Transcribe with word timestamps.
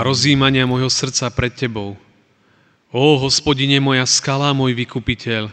a 0.00 0.08
rozjímania 0.08 0.64
môjho 0.64 0.88
srdca 0.88 1.28
pred 1.28 1.52
Tebou. 1.52 1.92
Ó, 2.88 3.20
hospodine, 3.20 3.76
moja 3.84 4.08
skala, 4.08 4.56
môj 4.56 4.72
vykupiteľ. 4.72 5.52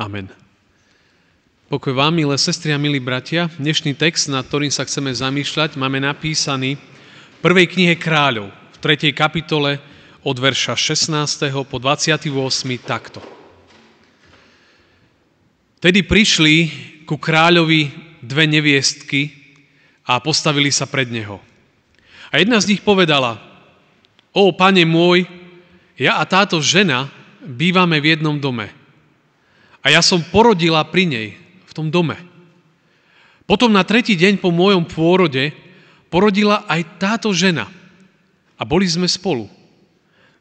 Amen. 0.00 0.32
Pokoj 1.68 1.92
vám, 1.92 2.16
milé 2.16 2.40
sestry 2.40 2.72
a 2.72 2.80
milí 2.80 3.04
bratia. 3.04 3.52
Dnešný 3.60 4.00
text, 4.00 4.32
nad 4.32 4.48
ktorým 4.48 4.72
sa 4.72 4.88
chceme 4.88 5.12
zamýšľať, 5.12 5.76
máme 5.76 6.00
napísaný 6.00 6.80
v 6.80 7.38
prvej 7.44 7.68
knihe 7.68 8.00
kráľov, 8.00 8.48
v 8.48 8.76
3. 8.80 9.12
kapitole 9.12 9.76
od 10.24 10.36
verša 10.40 10.72
16. 10.72 11.68
po 11.68 11.76
28. 11.76 12.32
takto. 12.80 13.20
Tedy 15.84 16.00
prišli 16.00 16.56
ku 17.04 17.20
kráľovi 17.20 17.92
dve 18.24 18.48
neviestky 18.48 19.28
a 20.08 20.16
postavili 20.24 20.72
sa 20.72 20.88
pred 20.88 21.12
neho. 21.12 21.44
A 22.34 22.42
jedna 22.42 22.58
z 22.58 22.74
nich 22.74 22.82
povedala, 22.82 23.38
o 24.34 24.50
pane 24.50 24.82
môj, 24.82 25.22
ja 25.94 26.18
a 26.18 26.26
táto 26.26 26.58
žena 26.58 27.06
bývame 27.46 28.02
v 28.02 28.18
jednom 28.18 28.34
dome. 28.42 28.74
A 29.78 29.94
ja 29.94 30.02
som 30.02 30.18
porodila 30.18 30.82
pri 30.82 31.06
nej, 31.06 31.28
v 31.62 31.70
tom 31.70 31.94
dome. 31.94 32.18
Potom 33.46 33.70
na 33.70 33.86
tretí 33.86 34.18
deň 34.18 34.42
po 34.42 34.50
môjom 34.50 34.82
pôrode 34.82 35.54
porodila 36.10 36.66
aj 36.66 36.98
táto 36.98 37.30
žena. 37.30 37.70
A 38.58 38.66
boli 38.66 38.90
sme 38.90 39.06
spolu. 39.06 39.46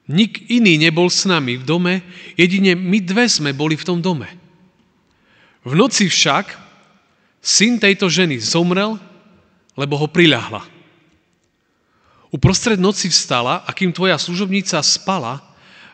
Nik 0.10 0.50
iný 0.50 0.82
nebol 0.82 1.14
s 1.14 1.30
nami 1.30 1.62
v 1.62 1.64
dome, 1.64 2.02
jedine 2.34 2.74
my 2.74 3.06
dve 3.06 3.30
sme 3.30 3.54
boli 3.54 3.78
v 3.78 3.86
tom 3.86 4.02
dome. 4.02 4.34
V 5.62 5.78
noci 5.78 6.10
však 6.10 6.58
syn 7.38 7.78
tejto 7.78 8.10
ženy 8.10 8.42
zomrel, 8.42 8.98
lebo 9.78 9.94
ho 10.02 10.10
priľahla. 10.10 10.73
Uprostred 12.34 12.82
noci 12.82 13.14
vstala 13.14 13.62
a 13.62 13.70
kým 13.70 13.94
tvoja 13.94 14.18
služobnica 14.18 14.82
spala, 14.82 15.46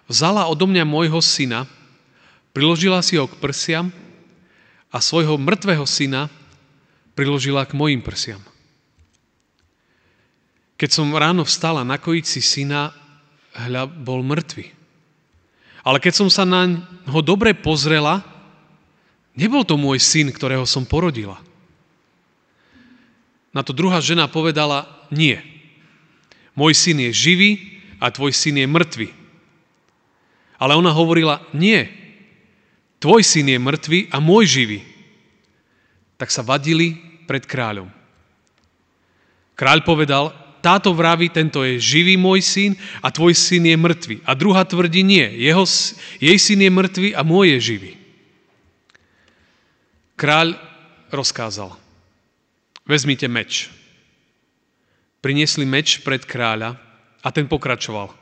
vzala 0.07 0.47
odo 0.47 0.63
mňa 0.71 0.87
môjho 0.87 1.19
syna, 1.19 1.67
priložila 2.55 3.03
si 3.03 3.19
ho 3.19 3.27
k 3.27 3.35
prsiam 3.43 3.91
a 4.87 5.03
svojho 5.03 5.35
mŕtvého 5.35 5.83
syna 5.83 6.31
priložila 7.11 7.67
k 7.67 7.75
mojim 7.75 7.99
prsiam. 7.99 8.39
Keď 10.79 10.89
som 10.95 11.11
ráno 11.11 11.43
vstala 11.43 11.83
nakojiť 11.83 12.23
si 12.23 12.39
syna, 12.39 12.95
hľa, 13.51 13.91
bol 13.91 14.23
mŕtvy. 14.23 14.71
Ale 15.83 15.99
keď 15.99 16.23
som 16.23 16.31
sa 16.31 16.47
na 16.47 16.87
ho 17.03 17.19
dobre 17.19 17.51
pozrela, 17.51 18.23
nebol 19.35 19.67
to 19.67 19.75
môj 19.75 19.99
syn, 19.99 20.31
ktorého 20.31 20.63
som 20.63 20.87
porodila. 20.87 21.35
Na 23.51 23.59
to 23.59 23.75
druhá 23.75 23.99
žena 23.99 24.31
povedala, 24.31 24.87
nie, 25.11 25.58
môj 26.59 26.75
syn 26.75 26.99
je 27.07 27.15
živý 27.15 27.51
a 28.03 28.11
tvoj 28.11 28.35
syn 28.35 28.59
je 28.59 28.67
mŕtvy. 28.67 29.07
Ale 30.59 30.75
ona 30.75 30.91
hovorila, 30.91 31.39
nie, 31.55 31.87
tvoj 32.99 33.23
syn 33.23 33.47
je 33.47 33.59
mŕtvy 33.63 33.99
a 34.11 34.19
môj 34.19 34.43
živý. 34.59 34.79
Tak 36.19 36.27
sa 36.27 36.43
vadili 36.43 36.99
pred 37.23 37.47
kráľom. 37.47 37.87
Kráľ 39.55 39.87
povedal, 39.87 40.35
táto 40.59 40.91
vraví, 40.91 41.31
tento 41.31 41.63
je 41.63 41.79
živý 41.79 42.19
môj 42.19 42.43
syn 42.43 42.71
a 42.99 43.07
tvoj 43.07 43.31
syn 43.31 43.63
je 43.63 43.75
mŕtvy. 43.79 44.15
A 44.27 44.35
druhá 44.35 44.67
tvrdí, 44.67 44.99
nie, 45.07 45.23
jeho, 45.39 45.63
jej 46.19 46.35
syn 46.35 46.59
je 46.67 46.71
mŕtvy 46.71 47.09
a 47.15 47.23
môj 47.23 47.55
je 47.55 47.59
živý. 47.63 47.93
Kráľ 50.19 50.59
rozkázal, 51.15 51.71
vezmite 52.83 53.31
meč 53.31 53.71
priniesli 55.19 55.67
meč 55.67 55.99
pred 56.03 56.23
kráľa 56.23 56.79
a 57.19 57.27
ten 57.29 57.45
pokračoval. 57.47 58.15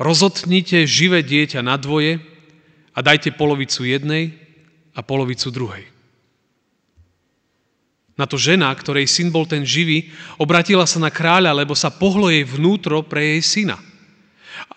Rozotnite 0.00 0.88
živé 0.88 1.22
dieťa 1.22 1.62
na 1.62 1.78
dvoje 1.78 2.18
a 2.94 2.98
dajte 2.98 3.36
polovicu 3.36 3.86
jednej 3.86 4.34
a 4.94 5.00
polovicu 5.02 5.50
druhej. 5.54 5.84
Na 8.14 8.30
to 8.30 8.38
žena, 8.38 8.70
ktorej 8.70 9.10
syn 9.10 9.34
bol 9.34 9.42
ten 9.42 9.66
živý, 9.66 10.10
obratila 10.38 10.86
sa 10.86 11.02
na 11.02 11.10
kráľa, 11.10 11.50
lebo 11.50 11.74
sa 11.74 11.90
pohlo 11.90 12.30
jej 12.30 12.46
vnútro 12.46 13.02
pre 13.02 13.34
jej 13.38 13.42
syna. 13.42 13.78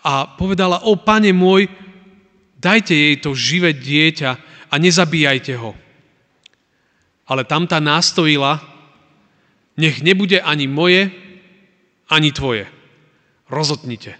A 0.02 0.26
povedala, 0.26 0.82
o 0.90 0.98
pane 0.98 1.30
môj, 1.30 1.70
dajte 2.58 2.90
jej 2.90 3.16
to 3.22 3.38
živé 3.38 3.70
dieťa 3.70 4.30
a 4.66 4.74
nezabíjajte 4.74 5.54
ho. 5.54 5.78
Ale 7.30 7.46
tamta 7.46 7.78
nástojila 7.78 8.58
nech 9.78 10.02
nebude 10.02 10.42
ani 10.42 10.66
moje, 10.66 11.14
ani 12.10 12.34
tvoje. 12.34 12.66
Rozotnite. 13.46 14.18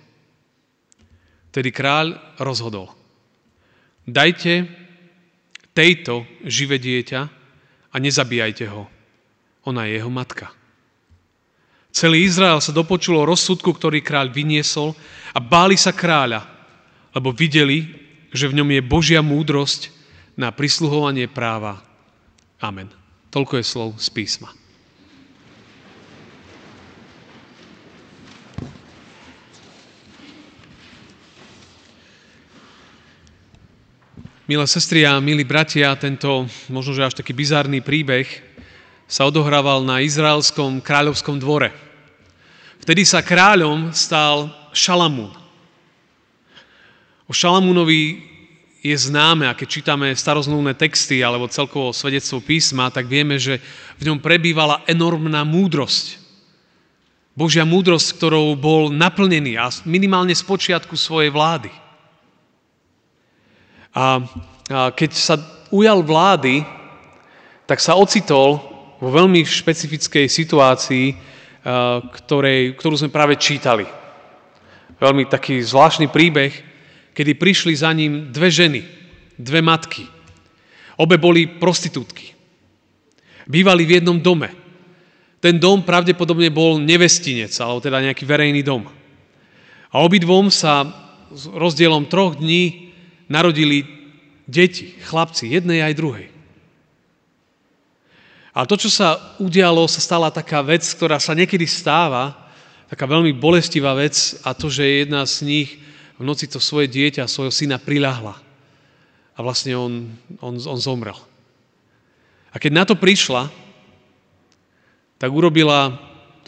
Tedy 1.50 1.68
kráľ 1.74 2.38
rozhodol. 2.38 2.94
Dajte 4.06 4.70
tejto 5.74 6.24
živé 6.46 6.78
dieťa 6.80 7.20
a 7.92 7.96
nezabíjajte 7.98 8.64
ho. 8.70 8.86
Ona 9.66 9.84
je 9.84 10.00
jeho 10.00 10.08
matka. 10.08 10.54
Celý 11.92 12.24
Izrael 12.24 12.62
sa 12.62 12.70
dopočulo 12.70 13.26
rozsudku, 13.26 13.74
ktorý 13.74 14.00
kráľ 14.00 14.30
vyniesol 14.30 14.94
a 15.34 15.42
báli 15.42 15.74
sa 15.74 15.90
kráľa, 15.90 16.46
lebo 17.12 17.34
videli, 17.34 17.90
že 18.30 18.46
v 18.46 18.62
ňom 18.62 18.68
je 18.78 18.82
Božia 18.84 19.20
múdrosť 19.24 19.90
na 20.38 20.54
prisluhovanie 20.54 21.26
práva. 21.26 21.82
Amen. 22.62 22.92
Toľko 23.34 23.60
je 23.60 23.64
slov 23.66 23.90
z 23.98 24.08
písma. 24.14 24.52
Milé 34.48 34.64
sestry 34.64 35.04
a 35.04 35.20
milí 35.20 35.44
bratia, 35.44 35.92
tento 35.92 36.48
možno, 36.72 36.96
že 36.96 37.04
až 37.04 37.20
taký 37.20 37.36
bizárny 37.36 37.84
príbeh 37.84 38.24
sa 39.04 39.28
odohrával 39.28 39.84
na 39.84 40.00
izraelskom 40.00 40.80
kráľovskom 40.80 41.36
dvore. 41.36 41.68
Vtedy 42.80 43.04
sa 43.04 43.20
kráľom 43.20 43.92
stal 43.92 44.48
Šalamún. 44.72 45.36
O 47.28 47.36
Šalamúnovi 47.36 48.24
je 48.80 48.96
známe, 48.96 49.44
a 49.44 49.52
keď 49.52 49.68
čítame 49.68 50.16
starozmluvné 50.16 50.72
texty 50.80 51.20
alebo 51.20 51.52
celkovo 51.52 51.92
svedectvo 51.92 52.40
písma, 52.40 52.88
tak 52.88 53.04
vieme, 53.04 53.36
že 53.36 53.60
v 54.00 54.08
ňom 54.08 54.16
prebývala 54.16 54.80
enormná 54.88 55.44
múdrosť. 55.44 56.24
Božia 57.36 57.68
múdrosť, 57.68 58.16
ktorou 58.16 58.56
bol 58.56 58.88
naplnený 58.88 59.60
a 59.60 59.68
minimálne 59.84 60.32
z 60.32 60.40
počiatku 60.40 60.96
svojej 60.96 61.28
vlády. 61.28 61.68
A 63.98 64.22
keď 64.94 65.10
sa 65.10 65.34
ujal 65.74 66.06
vlády, 66.06 66.62
tak 67.66 67.82
sa 67.82 67.98
ocitol 67.98 68.62
vo 69.02 69.10
veľmi 69.10 69.42
špecifickej 69.42 70.30
situácii, 70.30 71.06
ktorej, 72.14 72.78
ktorú 72.78 72.94
sme 72.94 73.10
práve 73.10 73.34
čítali. 73.34 73.82
Veľmi 75.02 75.26
taký 75.26 75.58
zvláštny 75.58 76.14
príbeh, 76.14 76.54
kedy 77.10 77.34
prišli 77.34 77.74
za 77.74 77.90
ním 77.90 78.30
dve 78.30 78.54
ženy, 78.54 78.86
dve 79.34 79.58
matky. 79.66 80.06
Obe 80.94 81.18
boli 81.18 81.58
prostitútky. 81.58 82.30
Bývali 83.50 83.82
v 83.82 83.98
jednom 83.98 84.22
dome. 84.22 84.54
Ten 85.42 85.58
dom 85.58 85.82
pravdepodobne 85.82 86.50
bol 86.54 86.78
nevestinec, 86.78 87.50
alebo 87.58 87.82
teda 87.82 88.02
nejaký 88.02 88.22
verejný 88.26 88.62
dom. 88.62 88.86
A 89.90 90.02
obidvom 90.02 90.50
sa 90.50 90.86
s 91.30 91.50
rozdielom 91.50 92.06
troch 92.06 92.38
dní 92.38 92.87
narodili 93.28 93.84
deti, 94.48 94.96
chlapci, 95.04 95.52
jednej 95.52 95.84
aj 95.84 95.94
druhej. 95.94 96.26
A 98.56 98.66
to, 98.66 98.74
čo 98.74 98.90
sa 98.90 99.38
udialo, 99.38 99.86
sa 99.86 100.02
stala 100.02 100.34
taká 100.34 100.64
vec, 100.66 100.82
ktorá 100.82 101.22
sa 101.22 101.36
niekedy 101.36 101.68
stáva, 101.68 102.34
taká 102.90 103.06
veľmi 103.06 103.36
bolestivá 103.36 103.94
vec 103.94 104.40
a 104.42 104.56
to, 104.56 104.66
že 104.72 105.06
jedna 105.06 105.22
z 105.28 105.46
nich 105.46 105.68
v 106.18 106.26
noci 106.26 106.50
to 106.50 106.58
svoje 106.58 106.90
dieťa, 106.90 107.30
svojho 107.30 107.54
syna 107.54 107.78
priľahla. 107.78 108.34
A 109.36 109.38
vlastne 109.38 109.78
on, 109.78 110.10
on, 110.42 110.58
on 110.58 110.78
zomrel. 110.82 111.14
A 112.50 112.58
keď 112.58 112.72
na 112.74 112.82
to 112.82 112.98
prišla, 112.98 113.46
tak 115.20 115.30
urobila 115.30 115.94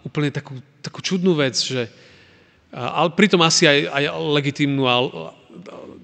úplne 0.02 0.34
takú 0.34 0.58
takú 0.80 1.04
čudnú 1.04 1.36
vec, 1.36 1.60
že, 1.60 1.86
ale 2.72 3.12
pritom 3.12 3.40
asi 3.44 3.68
aj, 3.68 3.78
aj 3.92 4.04
legitímnu 4.40 4.88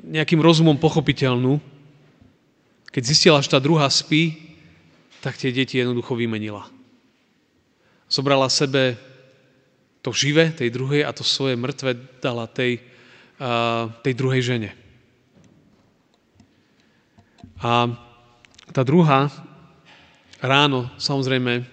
nejakým 0.06 0.38
rozumom 0.38 0.78
pochopiteľnú. 0.78 1.58
Keď 2.94 3.02
zistila, 3.02 3.42
že 3.42 3.50
tá 3.50 3.58
druhá 3.58 3.90
spí, 3.90 4.54
tak 5.18 5.34
tie 5.34 5.50
deti 5.50 5.82
jednoducho 5.82 6.14
vymenila. 6.14 6.70
Zobrala 8.06 8.46
sebe 8.46 8.94
to 10.06 10.14
živé, 10.14 10.54
tej 10.54 10.70
druhej, 10.70 11.02
a 11.02 11.10
to 11.10 11.26
svoje 11.26 11.58
mŕtve 11.58 11.98
dala 12.22 12.46
tej, 12.46 12.78
tej 14.06 14.14
druhej 14.14 14.54
žene. 14.54 14.70
A 17.58 17.90
tá 18.70 18.86
druhá 18.86 19.26
ráno, 20.38 20.86
samozrejme, 20.94 21.66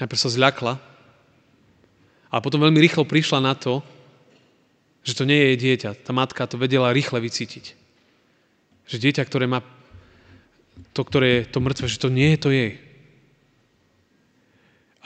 najprv 0.00 0.20
sa 0.20 0.32
zľakla 0.32 0.80
a 2.32 2.36
potom 2.40 2.64
veľmi 2.64 2.80
rýchlo 2.80 3.04
prišla 3.04 3.44
na 3.44 3.52
to, 3.52 3.84
to 5.16 5.24
nie 5.24 5.40
je 5.40 5.46
jej 5.48 5.58
dieťa. 5.58 5.90
Tá 6.04 6.12
matka 6.12 6.44
to 6.44 6.60
vedela 6.60 6.92
rýchle 6.92 7.16
vycítiť. 7.18 7.72
Že 8.86 8.96
dieťa, 9.00 9.22
ktoré 9.24 9.48
má 9.48 9.64
to, 10.92 11.02
ktoré 11.02 11.42
je 11.42 11.42
to 11.48 11.58
mŕtve, 11.64 11.88
že 11.88 12.00
to 12.00 12.12
nie 12.12 12.36
je 12.36 12.38
to 12.40 12.50
jej. 12.52 12.72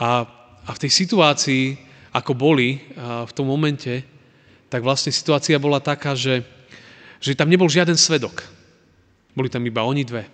A, 0.00 0.26
a 0.66 0.70
v 0.74 0.82
tej 0.82 0.90
situácii, 0.90 1.78
ako 2.10 2.34
boli 2.34 2.82
v 2.98 3.32
tom 3.34 3.46
momente, 3.46 4.02
tak 4.70 4.82
vlastne 4.82 5.14
situácia 5.14 5.58
bola 5.62 5.78
taká, 5.78 6.18
že, 6.18 6.42
že 7.22 7.38
tam 7.38 7.50
nebol 7.50 7.70
žiaden 7.70 7.98
svedok. 7.98 8.42
Boli 9.34 9.46
tam 9.46 9.62
iba 9.62 9.86
oni 9.86 10.02
dve. 10.02 10.26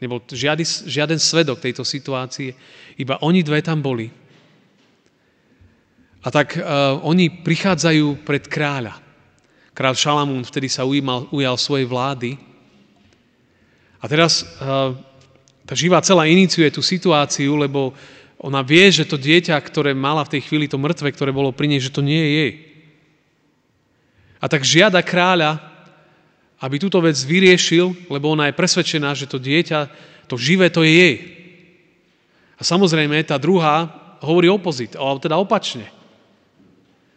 Nebol 0.00 0.24
žiady, 0.28 0.64
žiaden 0.64 1.20
svedok 1.20 1.60
tejto 1.60 1.84
situácie, 1.84 2.56
iba 2.96 3.20
oni 3.20 3.44
dve 3.44 3.60
tam 3.60 3.84
boli. 3.84 4.08
A 6.22 6.28
tak 6.30 6.54
uh, 6.54 7.02
oni 7.02 7.42
prichádzajú 7.42 8.22
pred 8.22 8.46
kráľa. 8.46 9.02
Kráľ 9.74 9.94
Šalamún 9.98 10.46
vtedy 10.46 10.70
sa 10.70 10.86
ujímal, 10.86 11.26
ujal 11.34 11.58
svojej 11.58 11.86
vlády. 11.90 12.38
A 13.98 14.04
teraz 14.06 14.46
uh, 14.62 14.94
tá 15.66 15.74
živá 15.74 15.98
celá 16.02 16.30
iniciuje 16.30 16.70
tú 16.70 16.78
situáciu, 16.78 17.58
lebo 17.58 17.90
ona 18.42 18.62
vie, 18.62 18.90
že 18.90 19.06
to 19.06 19.18
dieťa, 19.18 19.54
ktoré 19.62 19.94
mala 19.94 20.26
v 20.26 20.38
tej 20.38 20.50
chvíli, 20.50 20.66
to 20.66 20.78
mŕtve, 20.78 21.14
ktoré 21.14 21.30
bolo 21.30 21.54
pri 21.54 21.70
nej, 21.70 21.78
že 21.78 21.94
to 21.94 22.02
nie 22.02 22.18
je 22.18 22.30
jej. 22.34 22.52
A 24.42 24.50
tak 24.50 24.66
žiada 24.66 24.98
kráľa, 24.98 25.62
aby 26.58 26.82
túto 26.82 26.98
vec 26.98 27.14
vyriešil, 27.14 28.10
lebo 28.10 28.34
ona 28.34 28.50
je 28.50 28.58
presvedčená, 28.58 29.14
že 29.14 29.30
to 29.30 29.38
dieťa, 29.38 29.86
to 30.26 30.34
živé, 30.34 30.70
to 30.70 30.82
je 30.82 30.90
jej. 30.90 31.16
A 32.58 32.62
samozrejme, 32.66 33.22
tá 33.22 33.38
druhá 33.38 33.90
hovorí 34.22 34.50
opozit, 34.50 34.94
teda 34.94 35.38
opačne. 35.38 36.01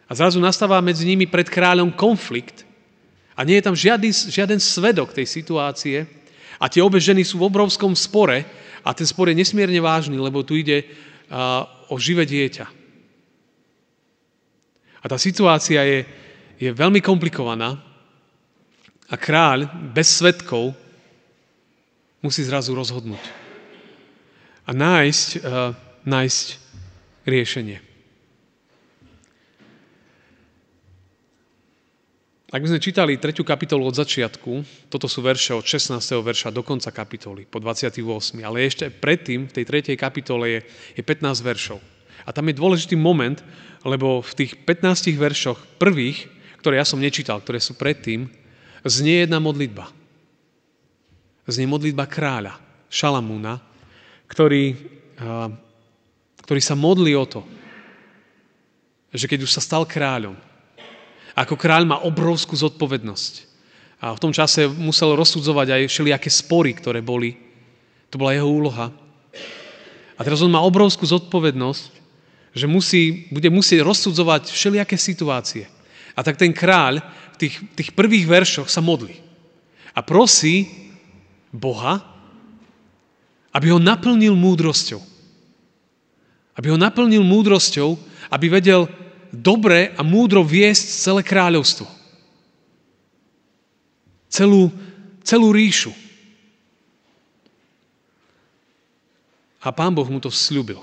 A 0.06 0.14
zrazu 0.14 0.38
nastáva 0.38 0.78
medzi 0.78 1.02
nimi 1.02 1.26
pred 1.26 1.50
kráľom 1.50 1.90
konflikt. 1.90 2.62
A 3.34 3.42
nie 3.42 3.58
je 3.58 3.66
tam 3.66 3.76
žiadny, 3.76 4.10
žiaden 4.14 4.62
svedok 4.62 5.10
tej 5.10 5.26
situácie. 5.26 6.06
A 6.62 6.70
tie 6.70 6.80
obe 6.80 7.02
ženy 7.02 7.26
sú 7.26 7.42
v 7.42 7.50
obrovskom 7.50 7.92
spore. 7.98 8.46
A 8.86 8.94
ten 8.94 9.04
spor 9.04 9.26
je 9.26 9.36
nesmierne 9.36 9.82
vážny, 9.82 10.14
lebo 10.14 10.46
tu 10.46 10.54
ide 10.54 10.86
uh, 10.86 11.66
o 11.90 11.98
živé 11.98 12.22
dieťa. 12.22 12.66
A 15.02 15.04
tá 15.10 15.18
situácia 15.18 15.82
je, 15.82 16.06
je 16.56 16.70
veľmi 16.70 17.02
komplikovaná. 17.02 17.82
A 19.10 19.14
kráľ 19.18 19.70
bez 19.90 20.22
svetkov 20.22 20.74
musí 22.22 22.46
zrazu 22.46 22.74
rozhodnúť. 22.78 23.22
A 24.66 24.70
nájsť, 24.70 25.28
uh, 25.42 25.74
nájsť 26.06 26.46
riešenie. 27.26 27.85
Ak 32.46 32.62
by 32.62 32.70
sme 32.70 32.78
čítali 32.78 33.18
3. 33.18 33.42
kapitolu 33.42 33.90
od 33.90 33.98
začiatku, 33.98 34.86
toto 34.86 35.10
sú 35.10 35.18
verše 35.18 35.50
od 35.50 35.66
16. 35.66 35.98
verša 35.98 36.54
do 36.54 36.62
konca 36.62 36.94
kapitoly, 36.94 37.42
po 37.42 37.58
28. 37.58 38.06
Ale 38.46 38.62
ešte 38.62 38.86
predtým, 38.86 39.50
v 39.50 39.52
tej 39.52 39.64
3. 39.66 39.98
kapitole 39.98 40.46
je, 40.54 40.60
je 40.94 41.02
15 41.02 41.42
veršov. 41.42 41.82
A 42.22 42.30
tam 42.30 42.46
je 42.46 42.54
dôležitý 42.54 42.94
moment, 42.94 43.42
lebo 43.82 44.22
v 44.22 44.32
tých 44.38 44.62
15 44.62 45.10
veršoch 45.18 45.58
prvých, 45.82 46.30
ktoré 46.62 46.78
ja 46.78 46.86
som 46.86 47.02
nečítal, 47.02 47.42
ktoré 47.42 47.58
sú 47.58 47.74
predtým, 47.74 48.30
znie 48.86 49.26
jedna 49.26 49.42
modlitba. 49.42 49.90
Znie 51.50 51.66
modlitba 51.66 52.06
kráľa, 52.06 52.62
Šalamúna, 52.86 53.58
ktorý, 54.30 54.78
ktorý 56.46 56.60
sa 56.62 56.78
modlí 56.78 57.10
o 57.18 57.26
to, 57.26 57.42
že 59.10 59.26
keď 59.26 59.42
už 59.42 59.50
sa 59.50 59.58
stal 59.58 59.82
kráľom, 59.82 60.45
ako 61.36 61.54
kráľ 61.60 61.84
má 61.84 61.96
obrovskú 62.00 62.56
zodpovednosť. 62.56 63.34
A 64.00 64.16
v 64.16 64.22
tom 64.24 64.32
čase 64.32 64.64
musel 64.68 65.12
rozsudzovať 65.12 65.68
aj 65.68 65.82
všelijaké 65.92 66.32
spory, 66.32 66.72
ktoré 66.72 67.04
boli. 67.04 67.36
To 68.08 68.16
bola 68.16 68.32
jeho 68.32 68.48
úloha. 68.48 68.88
A 70.16 70.20
teraz 70.24 70.40
on 70.40 70.48
má 70.48 70.64
obrovskú 70.64 71.04
zodpovednosť, 71.04 71.92
že 72.56 72.64
musí, 72.64 73.28
bude 73.28 73.52
musieť 73.52 73.84
rozsudzovať 73.84 74.48
všelijaké 74.48 74.96
situácie. 74.96 75.68
A 76.16 76.24
tak 76.24 76.40
ten 76.40 76.56
kráľ 76.56 77.04
v 77.36 77.44
tých, 77.44 77.54
tých 77.76 77.90
prvých 77.92 78.24
veršoch 78.24 78.72
sa 78.72 78.80
modlí. 78.80 79.20
A 79.92 80.00
prosí 80.00 80.64
Boha, 81.52 82.00
aby 83.52 83.72
ho 83.72 83.80
naplnil 83.80 84.32
múdrosťou. 84.32 85.00
Aby 86.56 86.72
ho 86.72 86.80
naplnil 86.80 87.20
múdrosťou, 87.20 87.96
aby 88.32 88.48
vedel 88.48 88.88
dobre 89.32 89.94
a 89.94 90.02
múdro 90.02 90.42
viesť 90.42 90.84
celé 91.02 91.22
kráľovstvo. 91.22 91.86
Celú, 94.26 94.68
celú 95.22 95.54
ríšu. 95.54 95.94
A 99.62 99.74
pán 99.74 99.90
Boh 99.90 100.06
mu 100.06 100.22
to 100.22 100.30
slúbil 100.30 100.82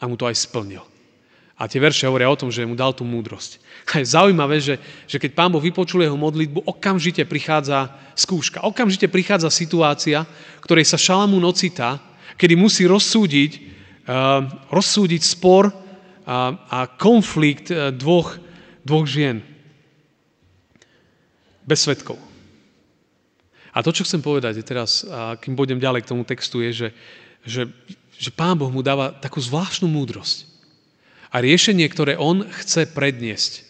a 0.00 0.08
mu 0.08 0.16
to 0.16 0.24
aj 0.24 0.36
splnil. 0.38 0.84
A 1.60 1.68
tie 1.68 1.78
verše 1.78 2.08
hovoria 2.08 2.32
o 2.32 2.38
tom, 2.38 2.48
že 2.50 2.66
mu 2.66 2.74
dal 2.74 2.96
tú 2.96 3.04
múdrosť. 3.04 3.60
A 3.92 4.00
je 4.00 4.08
zaujímavé, 4.08 4.58
že, 4.58 4.80
že 5.06 5.20
keď 5.20 5.30
pán 5.36 5.52
Boh 5.52 5.62
vypočul 5.62 6.02
jeho 6.02 6.16
modlitbu, 6.16 6.64
okamžite 6.64 7.22
prichádza 7.28 7.92
skúška. 8.16 8.64
Okamžite 8.64 9.06
prichádza 9.06 9.52
situácia, 9.52 10.24
ktorej 10.64 10.88
sa 10.88 10.98
Šalamún 10.98 11.44
ocitá, 11.44 12.00
kedy 12.40 12.56
musí 12.56 12.88
rozsúdiť, 12.88 13.52
uh, 14.08 14.48
rozsúdiť 14.72 15.22
spor 15.22 15.81
a, 16.26 16.54
a 16.70 16.78
konflikt 16.86 17.70
e, 17.70 17.90
dvoch, 17.90 18.38
dvoch 18.86 19.06
žien. 19.06 19.42
Bez 21.66 21.86
svetkov. 21.86 22.18
A 23.72 23.80
to, 23.80 23.94
čo 23.94 24.04
chcem 24.04 24.20
povedať 24.20 24.60
je 24.60 24.64
teraz, 24.68 25.02
a 25.08 25.40
kým 25.40 25.56
pôjdem 25.56 25.80
ďalej 25.80 26.04
k 26.04 26.10
tomu 26.12 26.28
textu, 26.28 26.60
je, 26.60 26.70
že, 26.70 26.88
že, 27.48 27.62
že 28.20 28.30
Pán 28.30 28.60
Boh 28.60 28.68
mu 28.68 28.84
dáva 28.84 29.16
takú 29.16 29.40
zvláštnu 29.40 29.88
múdrosť. 29.88 30.44
A 31.32 31.40
riešenie, 31.40 31.88
ktoré 31.88 32.20
on 32.20 32.44
chce 32.60 32.92
predniesť, 32.92 33.64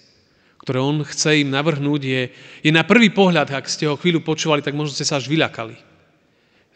ktoré 0.67 0.83
on 0.83 1.07
chce 1.07 1.47
im 1.47 1.55
navrhnúť, 1.55 2.03
je, 2.03 2.23
je 2.67 2.71
na 2.75 2.83
prvý 2.83 3.15
pohľad, 3.15 3.55
ak 3.55 3.71
ste 3.71 3.87
ho 3.87 3.95
chvíľu 3.95 4.27
počúvali, 4.27 4.63
tak 4.63 4.75
možno 4.75 4.91
ste 4.91 5.07
sa 5.07 5.23
až 5.23 5.31
vyľakali. 5.31 5.79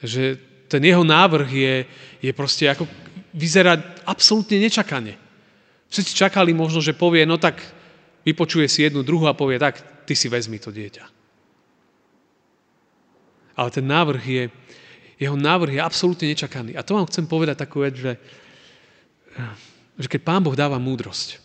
Že 0.06 0.38
ten 0.70 0.82
jeho 0.86 1.02
návrh 1.02 1.50
je, 1.50 1.74
je 2.22 2.32
proste 2.34 2.70
ako 2.70 2.86
vyzerať 3.34 4.06
absolútne 4.06 4.62
nečakane. 4.62 5.25
Všetci 5.86 6.12
čakali 6.18 6.50
možno, 6.50 6.82
že 6.82 6.96
povie, 6.96 7.22
no 7.22 7.38
tak 7.38 7.62
vypočuje 8.26 8.66
si 8.66 8.82
jednu, 8.82 9.06
druhú 9.06 9.30
a 9.30 9.38
povie, 9.38 9.58
tak 9.58 9.78
ty 10.02 10.18
si 10.18 10.26
vezmi 10.26 10.58
to 10.58 10.74
dieťa. 10.74 11.04
Ale 13.56 13.68
ten 13.72 13.86
návrh 13.86 14.22
je, 14.26 14.44
jeho 15.16 15.36
návrh 15.38 15.78
je 15.78 15.82
absolútne 15.82 16.26
nečakaný. 16.28 16.76
A 16.76 16.84
to 16.84 16.98
vám 16.98 17.08
chcem 17.08 17.24
povedať 17.24 17.56
takú 17.56 17.86
vec, 17.86 17.96
že, 17.96 18.18
že 19.96 20.08
keď 20.10 20.20
Pán 20.26 20.42
Boh 20.44 20.52
dáva 20.58 20.76
múdrosť, 20.76 21.40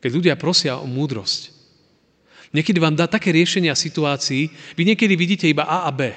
keď 0.00 0.10
ľudia 0.10 0.34
prosia 0.38 0.78
o 0.80 0.86
múdrosť, 0.88 1.52
niekedy 2.54 2.78
vám 2.78 2.96
dá 2.96 3.10
také 3.10 3.34
riešenia 3.34 3.76
situácií, 3.76 4.48
vy 4.78 4.82
niekedy 4.82 5.14
vidíte 5.18 5.46
iba 5.50 5.66
A 5.66 5.86
a 5.86 5.90
B. 5.92 6.10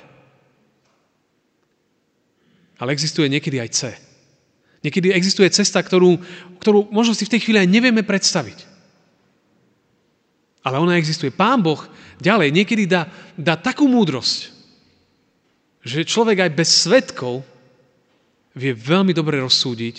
Ale 2.79 2.91
existuje 2.91 3.27
niekedy 3.27 3.59
aj 3.59 3.69
C. 3.71 3.79
Niekedy 4.85 5.09
existuje 5.09 5.49
cesta, 5.49 5.81
ktorú, 5.81 6.21
ktorú 6.61 6.93
možno 6.93 7.17
si 7.17 7.25
v 7.25 7.33
tej 7.33 7.41
chvíli 7.41 7.57
aj 7.57 7.73
nevieme 7.73 8.05
predstaviť. 8.05 8.69
Ale 10.61 10.77
ona 10.77 11.01
existuje. 11.01 11.33
Pán 11.33 11.65
Boh 11.65 11.81
ďalej 12.21 12.53
niekedy 12.53 12.85
dá, 12.85 13.09
dá 13.33 13.57
takú 13.57 13.89
múdrosť, 13.89 14.53
že 15.81 16.05
človek 16.05 16.45
aj 16.45 16.51
bez 16.53 16.69
svetkov 16.85 17.41
vie 18.53 18.77
veľmi 18.77 19.13
dobre 19.13 19.41
rozsúdiť, 19.41 19.95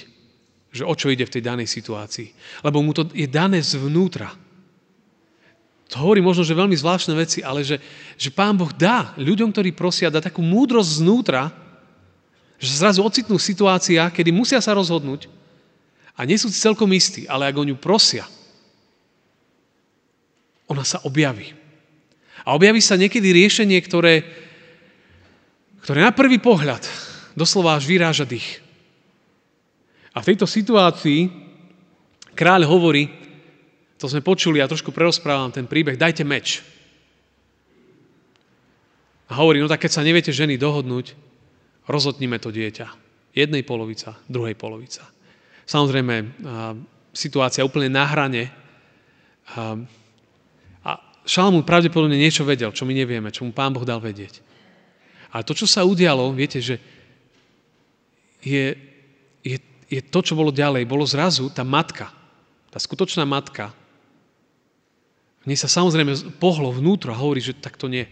že 0.70 0.86
o 0.86 0.94
čo 0.94 1.10
ide 1.10 1.26
v 1.26 1.34
tej 1.34 1.42
danej 1.42 1.66
situácii. 1.66 2.30
Lebo 2.62 2.78
mu 2.82 2.94
to 2.94 3.10
je 3.10 3.26
dané 3.26 3.58
zvnútra. 3.62 4.30
To 5.94 6.02
hovorí 6.02 6.18
možno, 6.18 6.42
že 6.42 6.58
veľmi 6.58 6.74
zvláštne 6.74 7.14
veci, 7.14 7.42
ale 7.42 7.62
že, 7.62 7.78
že 8.18 8.34
Pán 8.34 8.58
Boh 8.58 8.70
dá 8.74 9.14
ľuďom, 9.18 9.54
ktorí 9.54 9.70
prosia, 9.70 10.10
dá 10.10 10.18
takú 10.18 10.42
múdrosť 10.42 11.02
znútra, 11.02 11.65
že 12.56 12.72
sa 12.72 12.88
zrazu 12.88 13.04
ocitnú 13.04 13.36
situácia, 13.36 14.08
kedy 14.08 14.32
musia 14.32 14.60
sa 14.64 14.72
rozhodnúť 14.72 15.28
A 16.16 16.24
nie 16.24 16.40
sú 16.40 16.48
celkom 16.48 16.88
istí, 16.96 17.28
ale 17.28 17.44
ak 17.44 17.60
o 17.60 17.68
ňu 17.68 17.76
prosia, 17.76 18.24
ona 20.64 20.80
sa 20.80 21.04
objaví. 21.04 21.52
A 22.42 22.56
objaví 22.56 22.80
sa 22.80 22.96
niekedy 22.96 23.36
riešenie, 23.36 23.76
ktoré, 23.84 24.24
ktoré 25.84 26.00
na 26.00 26.16
prvý 26.16 26.40
pohľad 26.40 26.82
doslova 27.36 27.76
až 27.76 27.84
vyráža 27.84 28.24
dých. 28.24 28.64
A 30.16 30.24
v 30.24 30.28
tejto 30.32 30.48
situácii 30.48 31.28
kráľ 32.32 32.64
hovorí, 32.64 33.12
to 34.00 34.08
sme 34.08 34.24
počuli, 34.24 34.64
ja 34.64 34.68
trošku 34.68 34.88
prerozprávam 34.96 35.52
ten 35.52 35.68
príbeh, 35.68 36.00
dajte 36.00 36.24
meč. 36.24 36.64
A 39.28 39.36
hovorí, 39.36 39.60
no 39.60 39.68
tak 39.68 39.84
keď 39.84 40.00
sa 40.00 40.06
neviete 40.06 40.32
ženy 40.32 40.56
dohodnúť, 40.56 41.12
rozhodnime 41.86 42.38
to 42.42 42.50
dieťa. 42.50 42.86
Jednej 43.36 43.62
polovica, 43.62 44.18
druhej 44.26 44.54
polovica. 44.58 45.06
Samozrejme, 45.66 46.14
situácia 47.10 47.66
úplne 47.66 47.90
na 47.90 48.04
hrane. 48.06 48.48
A 50.84 50.90
Šalamún 51.26 51.66
pravdepodobne 51.66 52.14
niečo 52.14 52.46
vedel, 52.46 52.70
čo 52.70 52.86
my 52.86 52.94
nevieme, 52.94 53.34
čo 53.34 53.42
mu 53.42 53.50
pán 53.50 53.74
Boh 53.74 53.82
dal 53.82 53.98
vedieť. 53.98 54.40
Ale 55.34 55.42
to, 55.42 55.58
čo 55.58 55.66
sa 55.66 55.82
udialo, 55.82 56.32
viete, 56.32 56.62
že 56.62 56.78
je, 58.40 58.78
je, 59.42 59.58
je 59.90 60.00
to, 60.06 60.22
čo 60.22 60.38
bolo 60.38 60.54
ďalej. 60.54 60.86
Bolo 60.86 61.02
zrazu 61.02 61.50
tá 61.50 61.66
matka, 61.66 62.14
tá 62.70 62.78
skutočná 62.78 63.26
matka, 63.26 63.74
v 65.46 65.54
nej 65.54 65.58
sa 65.62 65.70
samozrejme 65.70 66.34
pohlo 66.42 66.74
vnútro 66.74 67.14
a 67.14 67.22
hovorí, 67.22 67.38
že 67.38 67.54
tak 67.54 67.78
to 67.78 67.86
nie. 67.86 68.02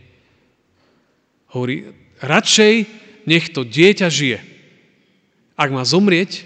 Hovorí, 1.51 1.91
radšej 2.23 2.87
nech 3.25 3.53
to 3.53 3.65
dieťa 3.65 4.09
žije. 4.09 4.41
Ak 5.55 5.71
má 5.71 5.85
zomrieť, 5.87 6.45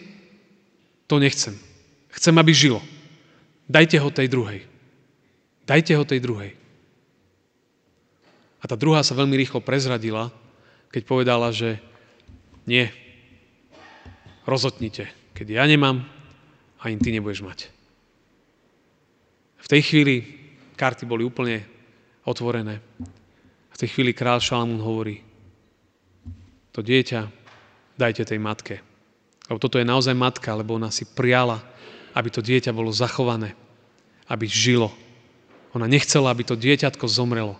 to 1.08 1.16
nechcem. 1.23 1.56
Chcem, 2.12 2.35
aby 2.37 2.52
žilo. 2.52 2.80
Dajte 3.68 3.97
ho 4.00 4.08
tej 4.12 4.28
druhej. 4.28 4.61
Dajte 5.68 5.92
ho 5.97 6.04
tej 6.04 6.20
druhej. 6.20 6.56
A 8.58 8.64
tá 8.66 8.75
druhá 8.75 9.04
sa 9.04 9.14
veľmi 9.14 9.38
rýchlo 9.38 9.62
prezradila, 9.62 10.35
keď 10.90 11.02
povedala, 11.04 11.52
že 11.52 11.78
nie, 12.64 12.88
rozhodnite. 14.49 15.08
Keď 15.37 15.47
ja 15.61 15.64
nemám, 15.68 16.02
ani 16.80 16.97
ty 16.99 17.12
nebudeš 17.12 17.44
mať. 17.44 17.58
V 19.62 19.66
tej 19.68 19.80
chvíli 19.85 20.16
karty 20.75 21.04
boli 21.04 21.23
úplne 21.23 21.62
otvorené. 22.25 22.80
V 23.68 23.76
tej 23.76 23.88
chvíli 23.92 24.16
král 24.16 24.40
Šalamún 24.40 24.80
hovorí, 24.80 25.27
to 26.78 26.87
dieťa 26.87 27.26
dajte 27.99 28.23
tej 28.23 28.38
matke. 28.38 28.78
Lebo 29.50 29.58
toto 29.58 29.82
je 29.82 29.90
naozaj 29.90 30.14
matka, 30.14 30.54
lebo 30.54 30.78
ona 30.78 30.94
si 30.94 31.02
priala, 31.02 31.58
aby 32.14 32.30
to 32.30 32.38
dieťa 32.38 32.70
bolo 32.70 32.94
zachované, 32.94 33.58
aby 34.30 34.47
žilo. 34.47 34.94
Ona 35.75 35.90
nechcela, 35.90 36.30
aby 36.30 36.47
to 36.47 36.54
dieťatko 36.54 37.02
zomrelo. 37.11 37.58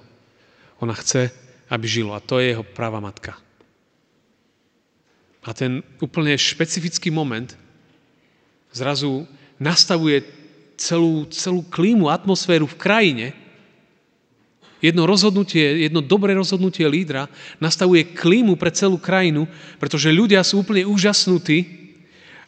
Ona 0.79 0.95
chce, 0.95 1.35
aby 1.67 1.87
žilo. 1.91 2.15
A 2.15 2.23
to 2.23 2.39
je 2.39 2.55
jeho 2.55 2.63
práva 2.63 3.03
matka. 3.03 3.35
A 5.43 5.51
ten 5.51 5.83
úplne 5.99 6.39
špecifický 6.39 7.11
moment 7.11 7.59
zrazu 8.71 9.27
nastavuje 9.59 10.23
celú, 10.79 11.27
celú 11.35 11.67
klímu, 11.67 12.07
atmosféru 12.07 12.71
v 12.71 12.79
krajine. 12.79 13.27
Jedno 14.79 15.11
rozhodnutie, 15.11 15.91
jedno 15.91 15.99
dobré 15.99 16.39
rozhodnutie 16.39 16.87
lídra 16.87 17.27
nastavuje 17.59 18.15
klímu 18.15 18.55
pre 18.55 18.71
celú 18.71 18.95
krajinu, 18.95 19.51
pretože 19.83 20.15
ľudia 20.15 20.47
sú 20.47 20.63
úplne 20.63 20.87
úžasnutí 20.87 21.67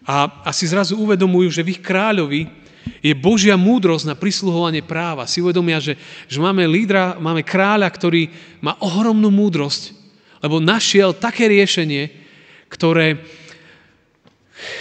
a, 0.06 0.46
a 0.46 0.50
si 0.54 0.70
zrazu 0.70 0.94
uvedomujú, 0.94 1.50
že 1.50 1.66
v 1.66 1.74
ich 1.74 1.82
kráľovi 1.82 2.46
je 3.02 3.12
Božia 3.18 3.58
múdrosť 3.58 4.08
na 4.08 4.16
prisluhovanie 4.16 4.80
práva. 4.80 5.26
Si 5.26 5.42
uvedomia, 5.42 5.82
že, 5.82 5.98
že 6.30 6.38
máme 6.38 6.64
lídra, 6.70 7.18
máme 7.18 7.42
kráľa, 7.42 7.90
ktorý 7.90 8.30
má 8.62 8.78
ohromnú 8.78 9.28
múdrosť, 9.28 9.92
lebo 10.40 10.62
našiel 10.62 11.12
také 11.12 11.50
riešenie, 11.50 12.08
ktoré, 12.70 13.20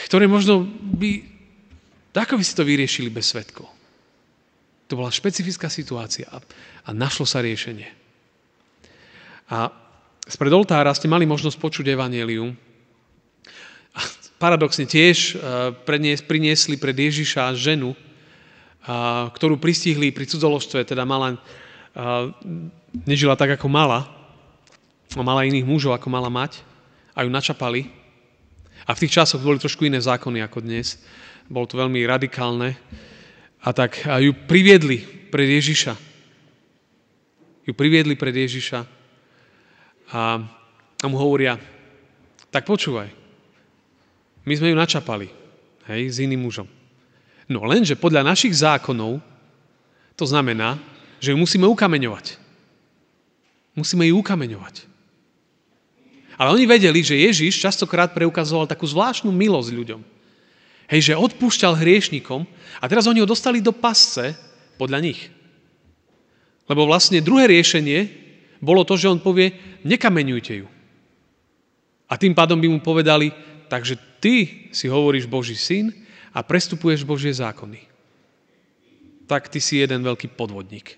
ktoré 0.07 0.29
možno 0.29 0.69
by... 0.95 1.25
Ako 2.19 2.35
by 2.35 2.43
si 2.43 2.51
to 2.51 2.67
vyriešili 2.67 3.07
bez 3.07 3.31
svetkov? 3.31 3.78
To 4.89 4.97
bola 4.97 5.13
špecifická 5.13 5.69
situácia 5.69 6.25
a, 6.29 6.41
a 6.85 6.89
našlo 6.91 7.23
sa 7.29 7.45
riešenie. 7.45 7.87
A 9.49 9.69
spred 10.25 10.53
oltára 10.53 10.93
ste 10.97 11.09
mali 11.09 11.29
možnosť 11.29 11.57
počuť 11.61 11.85
evanelium, 11.93 12.57
paradoxne 14.39 14.87
tiež 14.87 15.35
eh, 15.35 15.39
priniesli 16.23 16.79
pred 16.79 16.95
Ježiša 16.95 17.53
ženu, 17.59 17.93
eh, 17.93 17.97
ktorú 19.35 19.59
pristihli 19.59 20.15
pri 20.15 20.25
cudzoložstve, 20.25 20.87
teda 20.87 21.03
mala, 21.03 21.35
eh, 21.35 21.37
nežila 23.03 23.35
tak, 23.35 23.59
ako 23.59 23.67
mala, 23.67 24.07
a 25.13 25.21
mala 25.21 25.45
iných 25.45 25.67
mužov, 25.67 25.91
ako 25.93 26.07
mala 26.07 26.31
mať, 26.31 26.63
a 27.13 27.27
ju 27.27 27.29
načapali. 27.29 27.91
A 28.87 28.95
v 28.95 29.01
tých 29.05 29.21
časoch 29.21 29.43
boli 29.43 29.59
trošku 29.59 29.85
iné 29.85 29.99
zákony 29.99 30.41
ako 30.45 30.63
dnes. 30.63 30.97
Bolo 31.49 31.67
to 31.67 31.77
veľmi 31.77 31.99
radikálne. 32.05 32.77
A 33.59 33.75
tak 33.75 33.99
ju 33.99 34.31
priviedli 34.47 35.03
pred 35.29 35.47
Ježiša. 35.47 35.93
Ju 37.67 37.73
priviedli 37.75 38.15
pred 38.15 38.33
Ježiša 38.33 38.79
a, 40.09 40.41
a 40.99 41.05
mu 41.05 41.15
hovoria, 41.19 41.59
tak 42.49 42.65
počúvaj, 42.65 43.13
my 44.47 44.53
sme 44.57 44.73
ju 44.73 44.75
načapali, 44.75 45.27
hej, 45.85 46.01
s 46.09 46.17
iným 46.17 46.49
mužom. 46.49 46.65
No 47.45 47.65
lenže 47.65 47.93
podľa 47.93 48.25
našich 48.25 48.57
zákonov 48.57 49.21
to 50.17 50.25
znamená, 50.25 50.81
že 51.21 51.35
ju 51.35 51.37
musíme 51.37 51.69
ukameňovať. 51.69 52.41
Musíme 53.77 54.09
ju 54.09 54.17
ukameňovať. 54.17 54.89
Ale 56.39 56.55
oni 56.55 56.65
vedeli, 56.65 57.03
že 57.03 57.19
Ježiš 57.19 57.59
častokrát 57.59 58.15
preukazoval 58.15 58.65
takú 58.65 58.87
zvláštnu 58.87 59.29
milosť 59.29 59.69
ľuďom. 59.75 60.01
Hej, 60.89 61.13
že 61.13 61.21
odpúšťal 61.21 61.77
hriešnikom 61.77 62.49
a 62.81 62.85
teraz 62.89 63.05
oni 63.05 63.21
ho 63.21 63.29
dostali 63.29 63.61
do 63.61 63.69
pasce 63.69 64.33
podľa 64.81 64.99
nich. 65.05 65.29
Lebo 66.65 66.89
vlastne 66.89 67.21
druhé 67.21 67.45
riešenie 67.45 68.09
bolo 68.57 68.81
to, 68.81 68.97
že 68.97 69.09
on 69.09 69.21
povie, 69.21 69.53
nekameňujte 69.85 70.53
ju. 70.65 70.67
A 72.09 72.17
tým 72.17 72.33
pádom 72.33 72.57
by 72.57 72.67
mu 72.67 72.81
povedali, 72.81 73.29
takže 73.69 74.01
ty 74.17 74.67
si 74.73 74.89
hovoríš 74.89 75.29
Boží 75.29 75.53
syn 75.53 75.93
a 76.33 76.41
prestupuješ 76.41 77.05
Božie 77.05 77.31
zákony. 77.31 77.85
Tak 79.29 79.45
ty 79.53 79.61
si 79.61 79.77
jeden 79.77 80.01
veľký 80.01 80.33
podvodník. 80.33 80.97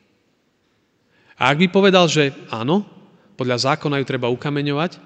A 1.36 1.51
ak 1.51 1.60
by 1.60 1.67
povedal, 1.67 2.07
že 2.07 2.31
áno, 2.48 2.88
podľa 3.36 3.75
zákona 3.75 4.00
ju 4.00 4.05
treba 4.07 4.31
ukameňovať, 4.31 5.01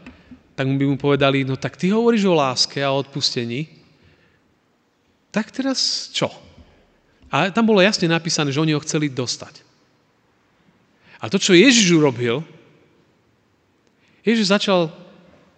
tak 0.53 0.65
by 0.69 0.85
mu 0.85 0.95
povedali, 0.99 1.41
no 1.41 1.57
tak 1.57 1.73
ty 1.73 1.89
hovoríš 1.89 2.29
o 2.29 2.37
láske 2.37 2.85
a 2.85 2.93
o 2.93 3.01
odpustení, 3.01 3.84
tak 5.35 5.51
teraz 5.51 6.07
čo? 6.15 6.31
A 7.27 7.51
tam 7.51 7.67
bolo 7.67 7.83
jasne 7.83 8.07
napísané, 8.07 8.55
že 8.55 8.63
oni 8.63 8.71
ho 8.71 8.79
chceli 8.79 9.11
dostať. 9.11 9.59
A 11.19 11.27
to, 11.27 11.35
čo 11.35 11.51
Ježiš 11.51 11.91
urobil, 11.91 12.39
Ježiš 14.23 14.55
začal 14.55 14.87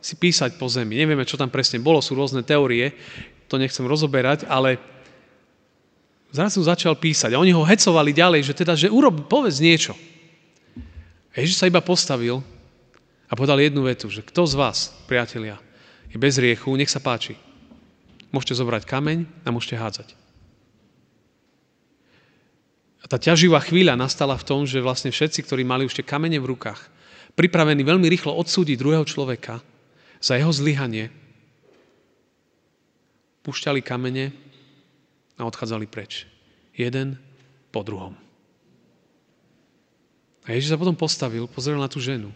si 0.02 0.18
písať 0.18 0.58
po 0.58 0.66
zemi. 0.66 0.98
Nevieme, 0.98 1.30
čo 1.30 1.38
tam 1.38 1.54
presne 1.54 1.78
bolo, 1.78 2.02
sú 2.02 2.18
rôzne 2.18 2.42
teórie, 2.42 2.98
to 3.46 3.62
nechcem 3.62 3.86
rozoberať, 3.86 4.50
ale 4.50 4.82
zrazu 6.34 6.66
začal 6.66 6.98
písať 6.98 7.38
a 7.38 7.42
oni 7.42 7.54
ho 7.54 7.62
hecovali 7.62 8.12
ďalej, 8.18 8.42
že 8.50 8.54
teda, 8.58 8.74
že 8.74 8.90
urob, 8.90 9.30
povedz 9.30 9.62
niečo. 9.62 9.94
Ježiš 11.38 11.62
sa 11.62 11.70
iba 11.70 11.86
postavil 11.86 12.42
a 13.30 13.34
povedal 13.38 13.62
jednu 13.62 13.86
vetu, 13.86 14.10
že 14.10 14.26
kto 14.26 14.50
z 14.50 14.58
vás, 14.58 14.78
priatelia, 15.06 15.62
je 16.10 16.18
bez 16.18 16.42
riechu, 16.42 16.74
nech 16.74 16.90
sa 16.90 16.98
páči. 16.98 17.38
Môžete 18.32 18.60
zobrať 18.60 18.84
kameň 18.84 19.24
a 19.48 19.50
môžete 19.56 19.80
hádzať. 19.80 20.10
A 23.04 23.06
tá 23.08 23.16
ťaživá 23.16 23.64
chvíľa 23.64 23.96
nastala 23.96 24.36
v 24.36 24.44
tom, 24.44 24.62
že 24.68 24.84
vlastne 24.84 25.16
všetci, 25.16 25.48
ktorí 25.48 25.64
mali 25.64 25.88
už 25.88 25.96
tie 25.96 26.04
kamene 26.04 26.44
v 26.44 26.52
rukách, 26.52 26.92
pripravení 27.40 27.86
veľmi 27.86 28.04
rýchlo 28.12 28.36
odsúdiť 28.36 28.76
druhého 28.76 29.06
človeka, 29.08 29.64
za 30.18 30.34
jeho 30.36 30.50
zlyhanie, 30.50 31.14
pušťali 33.46 33.80
kamene 33.86 34.34
a 35.38 35.46
odchádzali 35.46 35.86
preč. 35.88 36.26
Jeden 36.74 37.22
po 37.72 37.86
druhom. 37.86 38.18
A 40.44 40.58
Ježiš 40.58 40.74
sa 40.74 40.80
potom 40.82 40.98
postavil, 40.98 41.46
pozrel 41.48 41.78
na 41.78 41.88
tú 41.88 42.02
ženu 42.02 42.34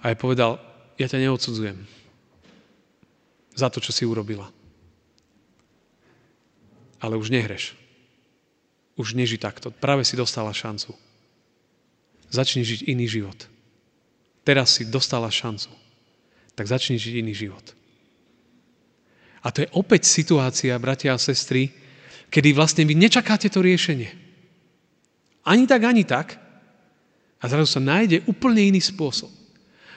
a 0.00 0.10
jej 0.10 0.18
povedal, 0.18 0.56
ja 0.96 1.06
ťa 1.06 1.26
neodsudzujem 1.26 1.97
za 3.58 3.66
to, 3.66 3.82
čo 3.82 3.90
si 3.90 4.06
urobila. 4.06 4.46
Ale 7.02 7.18
už 7.18 7.34
nehreš. 7.34 7.74
Už 8.94 9.18
neži 9.18 9.38
takto. 9.38 9.74
Práve 9.74 10.06
si 10.06 10.14
dostala 10.14 10.54
šancu. 10.54 10.94
Začni 12.30 12.62
žiť 12.62 12.86
iný 12.86 13.10
život. 13.10 13.50
Teraz 14.46 14.78
si 14.78 14.86
dostala 14.86 15.26
šancu 15.26 15.70
tak 16.58 16.66
začni 16.66 16.98
žiť 16.98 17.22
iný 17.22 17.38
život. 17.38 17.62
A 19.46 19.54
to 19.54 19.62
je 19.62 19.70
opäť 19.78 20.10
situácia, 20.10 20.74
bratia 20.82 21.14
a 21.14 21.22
sestry, 21.22 21.70
kedy 22.34 22.50
vlastne 22.50 22.82
vy 22.82 22.98
nečakáte 22.98 23.46
to 23.46 23.62
riešenie. 23.62 24.10
Ani 25.46 25.70
tak, 25.70 25.86
ani 25.86 26.02
tak. 26.02 26.34
A 27.38 27.46
zrazu 27.46 27.78
sa 27.78 27.78
nájde 27.78 28.26
úplne 28.26 28.74
iný 28.74 28.82
spôsob. 28.82 29.30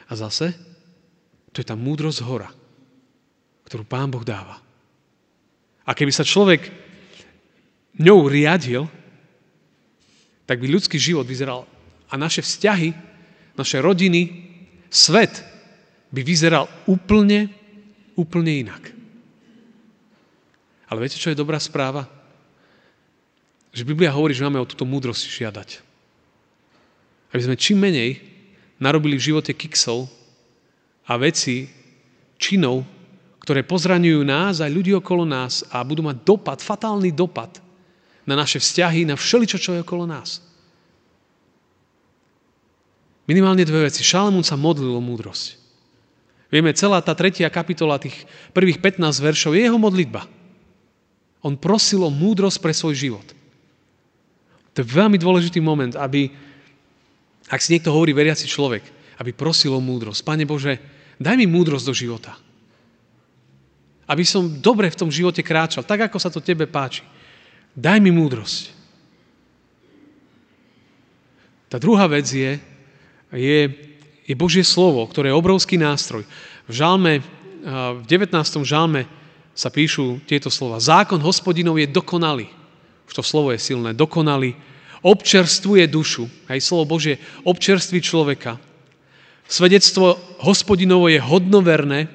A 0.06 0.14
zase, 0.14 0.54
to 1.50 1.66
je 1.66 1.66
tá 1.66 1.74
múdrosť 1.74 2.22
hora, 2.22 2.54
ktorú 3.72 3.88
Pán 3.88 4.12
Boh 4.12 4.28
dáva. 4.28 4.60
A 5.88 5.96
keby 5.96 6.12
sa 6.12 6.28
človek 6.28 6.68
ňou 8.04 8.28
riadil, 8.28 8.84
tak 10.44 10.60
by 10.60 10.68
ľudský 10.68 11.00
život 11.00 11.24
vyzeral 11.24 11.64
a 12.12 12.20
naše 12.20 12.44
vzťahy, 12.44 12.92
naše 13.56 13.80
rodiny, 13.80 14.28
svet 14.92 15.40
by 16.12 16.20
vyzeral 16.20 16.68
úplne, 16.84 17.48
úplne 18.20 18.68
inak. 18.68 18.92
Ale 20.92 21.08
viete, 21.08 21.16
čo 21.16 21.32
je 21.32 21.40
dobrá 21.40 21.56
správa? 21.56 22.12
Že 23.72 23.88
Biblia 23.88 24.12
hovorí, 24.12 24.36
že 24.36 24.44
máme 24.44 24.60
o 24.60 24.68
túto 24.68 24.84
múdrosť 24.84 25.32
žiadať. 25.32 25.80
Aby 27.32 27.42
sme 27.48 27.56
čím 27.56 27.80
menej 27.80 28.20
narobili 28.84 29.16
v 29.16 29.32
živote 29.32 29.56
kiksov 29.56 30.12
a 31.08 31.16
veci, 31.16 31.72
činov, 32.36 32.84
ktoré 33.42 33.66
pozraňujú 33.66 34.22
nás 34.22 34.62
aj 34.62 34.70
ľudí 34.70 34.94
okolo 34.94 35.26
nás 35.26 35.66
a 35.74 35.82
budú 35.82 36.06
mať 36.06 36.22
dopad, 36.22 36.62
fatálny 36.62 37.10
dopad 37.10 37.58
na 38.30 38.38
naše 38.38 38.62
vzťahy, 38.62 39.10
na 39.10 39.18
všeličo, 39.18 39.58
čo 39.58 39.74
je 39.74 39.82
okolo 39.82 40.06
nás. 40.06 40.46
Minimálne 43.26 43.66
dve 43.66 43.90
veci. 43.90 44.06
Šalamún 44.06 44.46
sa 44.46 44.60
modlil 44.60 44.94
o 44.94 45.02
múdrosť. 45.02 45.58
Vieme, 46.54 46.76
celá 46.76 47.00
tá 47.00 47.16
tretia 47.16 47.48
kapitola, 47.48 48.02
tých 48.02 48.28
prvých 48.52 48.84
15 48.84 49.08
veršov, 49.24 49.56
je 49.56 49.66
jeho 49.66 49.80
modlitba. 49.80 50.28
On 51.42 51.58
prosil 51.58 52.06
o 52.06 52.12
múdrosť 52.12 52.60
pre 52.62 52.76
svoj 52.76 52.94
život. 52.94 53.26
To 54.76 54.84
je 54.84 54.88
veľmi 54.88 55.18
dôležitý 55.18 55.64
moment, 55.64 55.96
aby, 55.98 56.30
ak 57.50 57.64
si 57.64 57.74
niekto 57.74 57.90
hovorí 57.90 58.14
veriaci 58.14 58.46
človek, 58.46 58.84
aby 59.18 59.32
prosil 59.34 59.74
o 59.74 59.82
múdrosť. 59.82 60.22
Pane 60.22 60.44
Bože, 60.46 60.78
daj 61.18 61.40
mi 61.40 61.48
múdrosť 61.50 61.86
do 61.88 61.96
života. 61.96 62.36
Aby 64.10 64.24
som 64.26 64.62
dobre 64.62 64.90
v 64.90 65.00
tom 65.00 65.10
živote 65.14 65.42
kráčal, 65.46 65.86
tak 65.86 66.10
ako 66.10 66.18
sa 66.18 66.30
to 66.34 66.44
tebe 66.44 66.66
páči. 66.66 67.06
Daj 67.74 68.00
mi 68.04 68.12
múdrosť. 68.12 68.74
Tá 71.72 71.80
druhá 71.80 72.04
vec 72.12 72.28
je, 72.28 72.60
je, 73.32 73.60
je 74.28 74.36
Božie 74.36 74.68
slovo, 74.68 75.08
ktoré 75.08 75.32
je 75.32 75.40
obrovský 75.40 75.80
nástroj. 75.80 76.28
V 76.68 76.74
žalme, 76.76 77.24
v 77.64 78.04
19. 78.04 78.36
žalme 78.68 79.08
sa 79.56 79.72
píšu 79.72 80.20
tieto 80.28 80.52
slova. 80.52 80.84
Zákon 80.84 81.24
hospodinov 81.24 81.80
je 81.80 81.88
dokonalý. 81.88 82.52
Už 83.08 83.14
to 83.16 83.24
slovo 83.24 83.56
je 83.56 83.60
silné. 83.60 83.96
Dokonalý. 83.96 84.56
Občerstvuje 85.00 85.88
dušu. 85.88 86.28
Aj 86.52 86.60
slovo 86.60 87.00
Božie 87.00 87.24
občerství 87.48 88.04
človeka. 88.04 88.60
Svedectvo 89.48 90.20
hospodinovo 90.44 91.08
je 91.12 91.20
hodnoverné. 91.20 92.08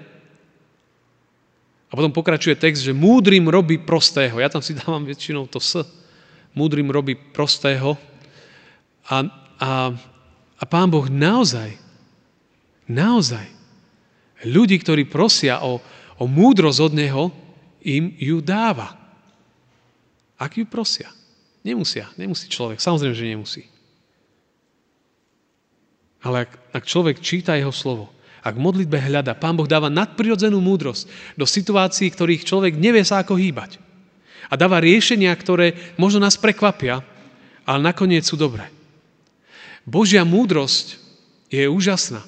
A 1.86 1.92
potom 1.94 2.10
pokračuje 2.10 2.58
text, 2.58 2.82
že 2.82 2.96
múdrym 2.96 3.46
robí 3.46 3.78
prostého. 3.78 4.42
Ja 4.42 4.50
tam 4.50 4.62
si 4.62 4.74
dávam 4.80 5.06
väčšinou 5.06 5.46
to 5.46 5.62
s. 5.62 5.82
Múdrym 6.56 6.88
robí 6.88 7.14
prostého. 7.14 8.00
A, 9.06 9.28
a 9.60 9.70
a 10.56 10.64
Pán 10.64 10.88
Boh 10.88 11.04
naozaj, 11.12 11.76
naozaj, 12.88 13.44
ľudí, 14.48 14.80
ktorí 14.80 15.04
prosia 15.04 15.60
o, 15.60 15.84
o 16.16 16.24
múdrosť 16.24 16.80
od 16.80 16.92
Neho, 16.96 17.24
im 17.84 18.16
ju 18.16 18.40
dáva. 18.40 18.96
Ak 20.40 20.56
ju 20.56 20.64
prosia. 20.64 21.12
Nemusia, 21.60 22.08
nemusí 22.16 22.48
človek. 22.48 22.80
Samozrejme, 22.80 23.14
že 23.16 23.32
nemusí. 23.32 23.62
Ale 26.24 26.48
ak, 26.48 26.50
ak 26.72 26.84
človek 26.88 27.20
číta 27.20 27.54
jeho 27.54 27.74
slovo, 27.74 28.10
ak 28.46 28.54
v 28.54 28.62
modlitbe 28.62 29.10
hľada, 29.10 29.34
Pán 29.34 29.58
Boh 29.58 29.66
dáva 29.66 29.90
nadprirodzenú 29.90 30.62
múdrosť 30.62 31.10
do 31.34 31.42
situácií, 31.42 32.06
ktorých 32.14 32.46
človek 32.46 32.78
nevie 32.78 33.02
sa 33.02 33.18
ako 33.18 33.34
hýbať. 33.34 33.82
A 34.46 34.54
dáva 34.54 34.78
riešenia, 34.78 35.34
ktoré 35.34 35.74
možno 35.98 36.22
nás 36.22 36.38
prekvapia, 36.38 37.02
ale 37.66 37.80
nakoniec 37.82 38.22
sú 38.22 38.38
dobré. 38.38 38.70
Božia 39.82 40.22
múdrosť 40.22 40.94
je 41.50 41.66
úžasná. 41.66 42.22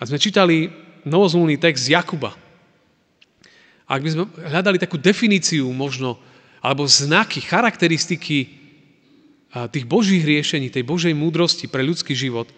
A 0.00 0.08
sme 0.08 0.16
čítali 0.16 0.72
novozmluvný 1.04 1.60
text 1.60 1.84
z 1.84 2.00
Jakuba. 2.00 2.32
A 3.84 4.00
ak 4.00 4.02
by 4.08 4.08
sme 4.08 4.24
hľadali 4.48 4.80
takú 4.80 4.96
definíciu 4.96 5.68
možno, 5.68 6.16
alebo 6.64 6.88
znaky, 6.88 7.44
charakteristiky 7.44 8.48
tých 9.68 9.84
Božích 9.84 10.24
riešení, 10.24 10.72
tej 10.72 10.88
Božej 10.88 11.12
múdrosti 11.12 11.68
pre 11.68 11.84
ľudský 11.84 12.16
život, 12.16 12.48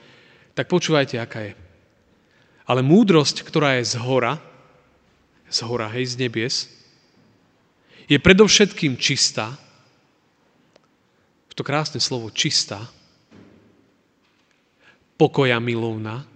tak 0.54 0.70
počúvajte, 0.70 1.18
aká 1.18 1.50
je. 1.50 1.63
Ale 2.64 2.80
múdrosť, 2.80 3.44
ktorá 3.44 3.76
je 3.80 3.92
z 3.92 3.96
hora, 4.00 4.40
z 5.48 5.60
hora, 5.68 5.92
hej, 5.92 6.12
z 6.12 6.14
nebies, 6.16 6.56
je 8.08 8.16
predovšetkým 8.20 8.96
čistá, 9.00 9.56
to 11.54 11.62
krásne 11.62 12.02
slovo 12.02 12.34
čistá, 12.34 12.82
pokoja 15.14 15.62
milovná, 15.62 16.26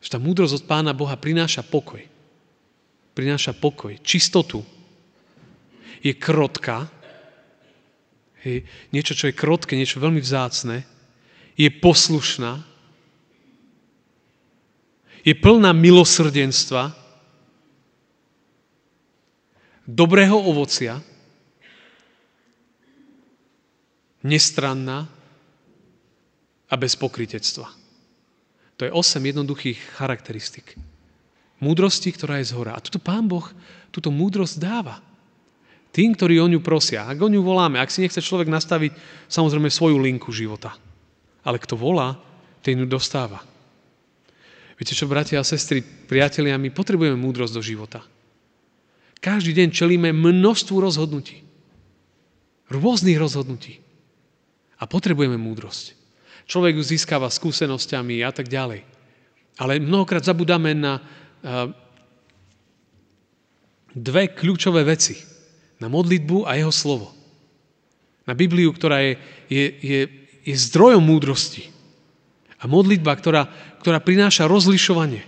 že 0.00 0.08
tá 0.08 0.16
múdrosť 0.16 0.64
od 0.64 0.64
Pána 0.64 0.96
Boha 0.96 1.12
prináša 1.20 1.60
pokoj. 1.60 2.00
Prináša 3.12 3.52
pokoj, 3.52 4.00
čistotu. 4.00 4.64
Je 6.00 6.16
krotká, 6.16 6.88
je 8.40 8.64
niečo, 8.96 9.12
čo 9.12 9.28
je 9.28 9.36
krotké, 9.36 9.76
niečo 9.76 10.00
veľmi 10.00 10.24
vzácne. 10.24 10.88
Je 11.60 11.68
poslušná. 11.68 12.64
Je 15.20 15.34
plná 15.36 15.72
milosrdenstva, 15.76 16.96
dobrého 19.84 20.38
ovocia, 20.38 21.00
nestranná, 24.24 25.08
a 26.70 26.74
bez 26.78 26.94
pokritectva. 26.94 27.66
To 28.78 28.82
je 28.86 28.94
osem 28.94 29.20
jednoduchých 29.26 29.76
charakteristik. 29.98 30.78
Múdrosti, 31.60 32.14
ktorá 32.14 32.40
je 32.40 32.48
z 32.48 32.56
hora. 32.56 32.72
A 32.72 32.80
tuto 32.80 33.02
Pán 33.02 33.28
Boh 33.28 33.44
túto 33.92 34.08
múdrosť 34.08 34.56
dáva. 34.56 35.02
Tým, 35.90 36.14
ktorí 36.14 36.38
o 36.40 36.48
ňu 36.48 36.62
prosia. 36.62 37.04
Ak 37.04 37.18
o 37.18 37.28
ňu 37.28 37.42
voláme, 37.42 37.76
ak 37.76 37.90
si 37.90 38.00
nechce 38.00 38.22
človek 38.22 38.48
nastaviť 38.48 38.94
samozrejme 39.26 39.68
svoju 39.68 39.98
linku 39.98 40.30
života. 40.30 40.78
Ale 41.44 41.58
kto 41.58 41.74
volá, 41.76 42.16
ten 42.62 42.78
ju 42.78 42.86
dostáva. 42.86 43.42
Viete 44.80 44.96
čo, 44.96 45.04
bratia 45.04 45.36
a 45.36 45.44
sestry, 45.44 45.84
priatelia, 45.84 46.56
my 46.56 46.72
potrebujeme 46.72 47.20
múdrosť 47.20 47.52
do 47.52 47.60
života. 47.60 48.00
Každý 49.20 49.52
deň 49.52 49.68
čelíme 49.76 50.08
množstvu 50.08 50.80
rozhodnutí. 50.80 51.44
Rôznych 52.72 53.20
rozhodnutí. 53.20 53.76
A 54.80 54.88
potrebujeme 54.88 55.36
múdrosť. 55.36 55.92
Človek 56.48 56.80
ju 56.80 56.96
získava 56.96 57.28
skúsenosťami 57.28 58.24
a 58.24 58.32
tak 58.32 58.48
ďalej. 58.48 58.80
Ale 59.60 59.84
mnohokrát 59.84 60.24
zabudáme 60.24 60.72
na 60.72 61.04
dve 63.92 64.32
kľúčové 64.32 64.80
veci. 64.88 65.20
Na 65.76 65.92
modlitbu 65.92 66.48
a 66.48 66.56
jeho 66.56 66.72
slovo. 66.72 67.12
Na 68.24 68.32
Bibliu, 68.32 68.72
ktorá 68.72 69.04
je, 69.04 69.12
je, 69.52 69.64
je, 69.76 70.00
je 70.48 70.54
zdrojom 70.56 71.04
múdrosti. 71.04 71.68
A 72.60 72.68
modlitba, 72.68 73.16
ktorá, 73.16 73.48
ktorá 73.80 73.98
prináša 74.04 74.44
rozlišovanie. 74.44 75.24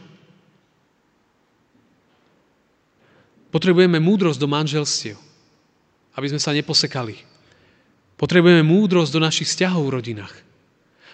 Potrebujeme 3.52 4.00
múdrosť 4.00 4.40
do 4.40 4.48
manželstiev, 4.48 5.16
aby 6.16 6.26
sme 6.28 6.40
sa 6.40 6.56
neposekali. 6.56 7.16
Potrebujeme 8.16 8.64
múdrosť 8.64 9.10
do 9.12 9.20
našich 9.20 9.48
vzťahov 9.48 9.88
v 9.88 9.94
rodinách. 10.00 10.34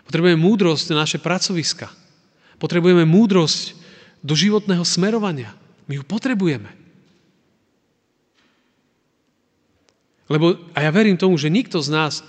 Potrebujeme 0.07 0.38
múdrosť 0.38 0.94
na 0.94 1.07
naše 1.07 1.18
pracoviska. 1.18 1.90
Potrebujeme 2.59 3.07
múdrosť 3.07 3.74
do 4.22 4.35
životného 4.35 4.83
smerovania. 4.83 5.54
My 5.87 5.98
ju 5.98 6.04
potrebujeme. 6.07 6.70
Lebo, 10.28 10.61
a 10.76 10.85
ja 10.85 10.90
verím 10.92 11.16
tomu, 11.16 11.40
že 11.40 11.48
nikto 11.48 11.81
z 11.81 11.88
nás, 11.88 12.20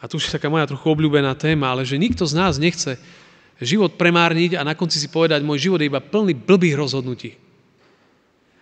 a 0.00 0.08
tu 0.08 0.16
už 0.16 0.26
je 0.26 0.34
taká 0.34 0.48
moja 0.48 0.64
trochu 0.64 0.88
obľúbená 0.88 1.36
téma, 1.36 1.70
ale 1.70 1.84
že 1.84 2.00
nikto 2.00 2.24
z 2.24 2.34
nás 2.34 2.56
nechce 2.56 2.96
život 3.62 3.94
premárniť 3.94 4.58
a 4.58 4.66
na 4.66 4.74
konci 4.74 4.98
si 4.98 5.08
povedať, 5.08 5.46
môj 5.46 5.70
život 5.70 5.78
je 5.78 5.90
iba 5.90 6.02
plný 6.02 6.34
blbých 6.34 6.76
rozhodnutí. 6.76 7.38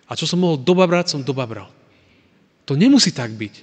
A 0.07 0.13
čo 0.13 0.27
som 0.27 0.43
mohol 0.43 0.59
dobabrať, 0.59 1.15
som 1.15 1.25
dobabral. 1.25 1.71
To 2.67 2.77
nemusí 2.77 3.15
tak 3.15 3.31
byť. 3.33 3.55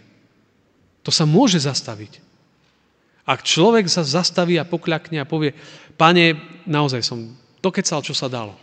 To 1.07 1.11
sa 1.12 1.29
môže 1.29 1.61
zastaviť. 1.61 2.20
Ak 3.29 3.44
človek 3.44 3.85
sa 3.92 4.01
zastaví 4.01 4.57
a 4.57 4.64
pokľakne 4.64 5.20
a 5.20 5.29
povie, 5.29 5.53
pane, 6.01 6.40
naozaj 6.64 7.05
som 7.05 7.37
dokecal, 7.61 8.01
čo 8.01 8.16
sa 8.16 8.33
dalo. 8.33 8.57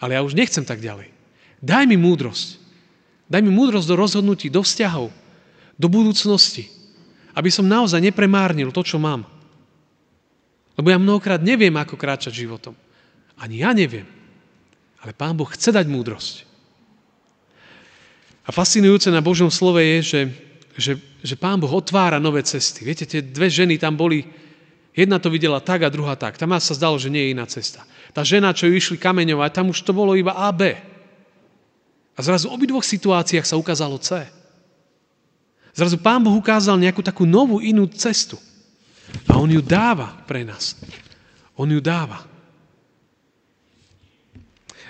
Ale 0.00 0.16
ja 0.16 0.24
už 0.24 0.32
nechcem 0.32 0.64
tak 0.64 0.80
ďalej. 0.80 1.12
Daj 1.60 1.84
mi 1.84 2.00
múdrosť. 2.00 2.58
Daj 3.28 3.44
mi 3.44 3.52
múdrosť 3.52 3.86
do 3.86 3.96
rozhodnutí, 4.00 4.48
do 4.48 4.64
vzťahov, 4.64 5.12
do 5.76 5.88
budúcnosti. 5.92 6.72
Aby 7.36 7.52
som 7.52 7.68
naozaj 7.68 8.00
nepremárnil 8.00 8.72
to, 8.72 8.80
čo 8.80 8.96
mám. 8.96 9.28
Lebo 10.76 10.88
ja 10.88 10.98
mnohokrát 10.98 11.40
neviem, 11.44 11.72
ako 11.76 12.00
kráčať 12.00 12.32
životom. 12.32 12.72
Ani 13.36 13.60
ja 13.60 13.76
neviem. 13.76 14.08
Ale 15.02 15.12
Pán 15.12 15.36
Boh 15.36 15.48
chce 15.50 15.74
dať 15.74 15.86
múdrosť. 15.90 16.46
A 18.42 18.50
fascinujúce 18.50 19.10
na 19.10 19.22
Božom 19.22 19.50
slove 19.50 19.82
je, 19.82 19.98
že, 20.02 20.20
že, 20.74 20.92
že 21.22 21.34
Pán 21.38 21.58
Boh 21.58 21.70
otvára 21.70 22.22
nové 22.22 22.42
cesty. 22.42 22.82
Viete, 22.86 23.06
tie 23.06 23.22
dve 23.22 23.50
ženy 23.50 23.78
tam 23.78 23.94
boli, 23.94 24.26
jedna 24.94 25.18
to 25.18 25.30
videla 25.30 25.62
tak 25.62 25.86
a 25.86 25.92
druhá 25.92 26.18
tak. 26.18 26.38
Tam 26.38 26.50
sa 26.58 26.74
zdalo, 26.74 26.98
že 26.98 27.12
nie 27.12 27.30
je 27.30 27.32
iná 27.34 27.46
cesta. 27.46 27.86
Tá 28.12 28.26
žena, 28.26 28.54
čo 28.54 28.66
ju 28.66 28.74
išli 28.74 28.98
kameňovať, 28.98 29.50
tam 29.54 29.70
už 29.70 29.82
to 29.86 29.92
bolo 29.94 30.18
iba 30.18 30.34
A, 30.34 30.50
B. 30.50 30.74
A 32.12 32.20
zrazu 32.20 32.50
v 32.50 32.60
obidvoch 32.60 32.84
situáciách 32.84 33.46
sa 33.46 33.56
ukázalo 33.56 33.96
C. 33.96 34.26
Zrazu 35.72 35.96
Pán 35.96 36.20
Boh 36.20 36.36
ukázal 36.36 36.76
nejakú 36.76 37.00
takú 37.00 37.24
novú, 37.24 37.62
inú 37.62 37.88
cestu. 37.88 38.36
A 39.28 39.38
On 39.38 39.48
ju 39.48 39.60
dáva 39.60 40.12
pre 40.24 40.44
nás. 40.44 40.76
On 41.56 41.68
ju 41.68 41.80
dáva. 41.80 42.24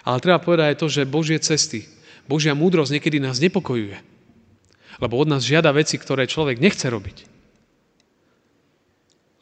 Ale 0.02 0.18
treba 0.18 0.42
povedať 0.42 0.74
aj 0.74 0.80
to, 0.82 0.86
že 0.90 1.06
Božie 1.06 1.38
cesty, 1.38 1.86
Božia 2.26 2.54
múdrosť 2.54 2.98
niekedy 2.98 3.22
nás 3.22 3.38
nepokojuje. 3.38 3.98
Lebo 4.98 5.14
od 5.18 5.30
nás 5.30 5.46
žiada 5.46 5.74
veci, 5.74 5.98
ktoré 5.98 6.26
človek 6.30 6.62
nechce 6.62 6.86
robiť. 6.86 7.26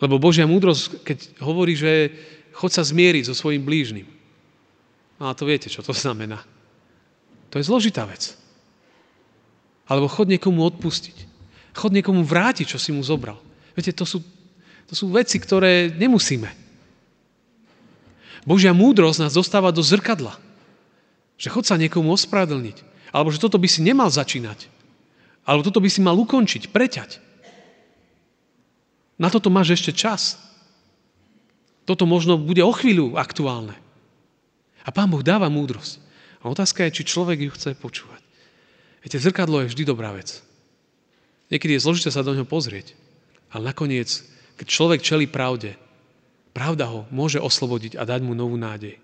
Lebo 0.00 0.16
Božia 0.16 0.48
múdrosť, 0.48 1.04
keď 1.04 1.18
hovorí, 1.44 1.76
že 1.76 2.12
chod 2.56 2.72
sa 2.72 2.80
zmieriť 2.80 3.28
so 3.28 3.34
svojim 3.36 3.60
blížnym. 3.60 4.08
No 5.20 5.28
a 5.28 5.36
to 5.36 5.44
viete, 5.44 5.68
čo 5.68 5.84
to 5.84 5.92
znamená. 5.92 6.40
To 7.52 7.60
je 7.60 7.68
zložitá 7.68 8.08
vec. 8.08 8.32
Alebo 9.84 10.08
chod 10.08 10.32
niekomu 10.32 10.64
odpustiť. 10.64 11.28
Chod 11.76 11.92
niekomu 11.92 12.24
vrátiť, 12.24 12.64
čo 12.72 12.78
si 12.80 12.96
mu 12.96 13.04
zobral. 13.04 13.36
Viete, 13.76 13.92
to 13.92 14.08
sú, 14.08 14.24
to 14.90 14.98
sú 14.98 15.06
veci, 15.14 15.38
ktoré 15.38 15.86
nemusíme. 15.86 16.50
Božia 18.42 18.74
múdrosť 18.74 19.22
nás 19.22 19.38
dostáva 19.38 19.70
do 19.70 19.86
zrkadla. 19.86 20.34
Že 21.38 21.48
chod 21.54 21.64
sa 21.70 21.78
niekomu 21.78 22.10
ospravedlniť. 22.10 22.82
Alebo 23.14 23.30
že 23.30 23.38
toto 23.38 23.54
by 23.54 23.70
si 23.70 23.86
nemal 23.86 24.10
začínať. 24.10 24.66
Alebo 25.46 25.62
toto 25.62 25.78
by 25.78 25.86
si 25.86 26.02
mal 26.02 26.18
ukončiť, 26.18 26.74
preťať. 26.74 27.22
Na 29.14 29.30
toto 29.30 29.46
máš 29.46 29.78
ešte 29.78 29.94
čas. 29.94 30.42
Toto 31.86 32.02
možno 32.02 32.34
bude 32.34 32.66
o 32.66 32.74
chvíľu 32.74 33.14
aktuálne. 33.14 33.78
A 34.82 34.90
Pán 34.90 35.06
Boh 35.06 35.22
dáva 35.22 35.46
múdrosť. 35.46 36.02
A 36.42 36.50
otázka 36.50 36.82
je, 36.88 36.98
či 36.98 37.06
človek 37.06 37.46
ju 37.46 37.50
chce 37.54 37.78
počúvať. 37.78 38.22
Viete, 39.06 39.22
zrkadlo 39.22 39.62
je 39.62 39.70
vždy 39.70 39.86
dobrá 39.86 40.10
vec. 40.10 40.42
Niekedy 41.54 41.78
je 41.78 41.84
zložité 41.84 42.10
sa 42.10 42.26
do 42.26 42.34
ňoho 42.34 42.48
pozrieť. 42.48 42.98
Ale 43.54 43.70
nakoniec, 43.70 44.26
keď 44.60 44.66
človek 44.68 45.00
čelí 45.00 45.24
pravde, 45.24 45.80
pravda 46.52 46.92
ho 46.92 47.08
môže 47.08 47.40
oslobodiť 47.40 47.96
a 47.96 48.04
dať 48.04 48.20
mu 48.20 48.36
novú 48.36 48.60
nádej. 48.60 49.00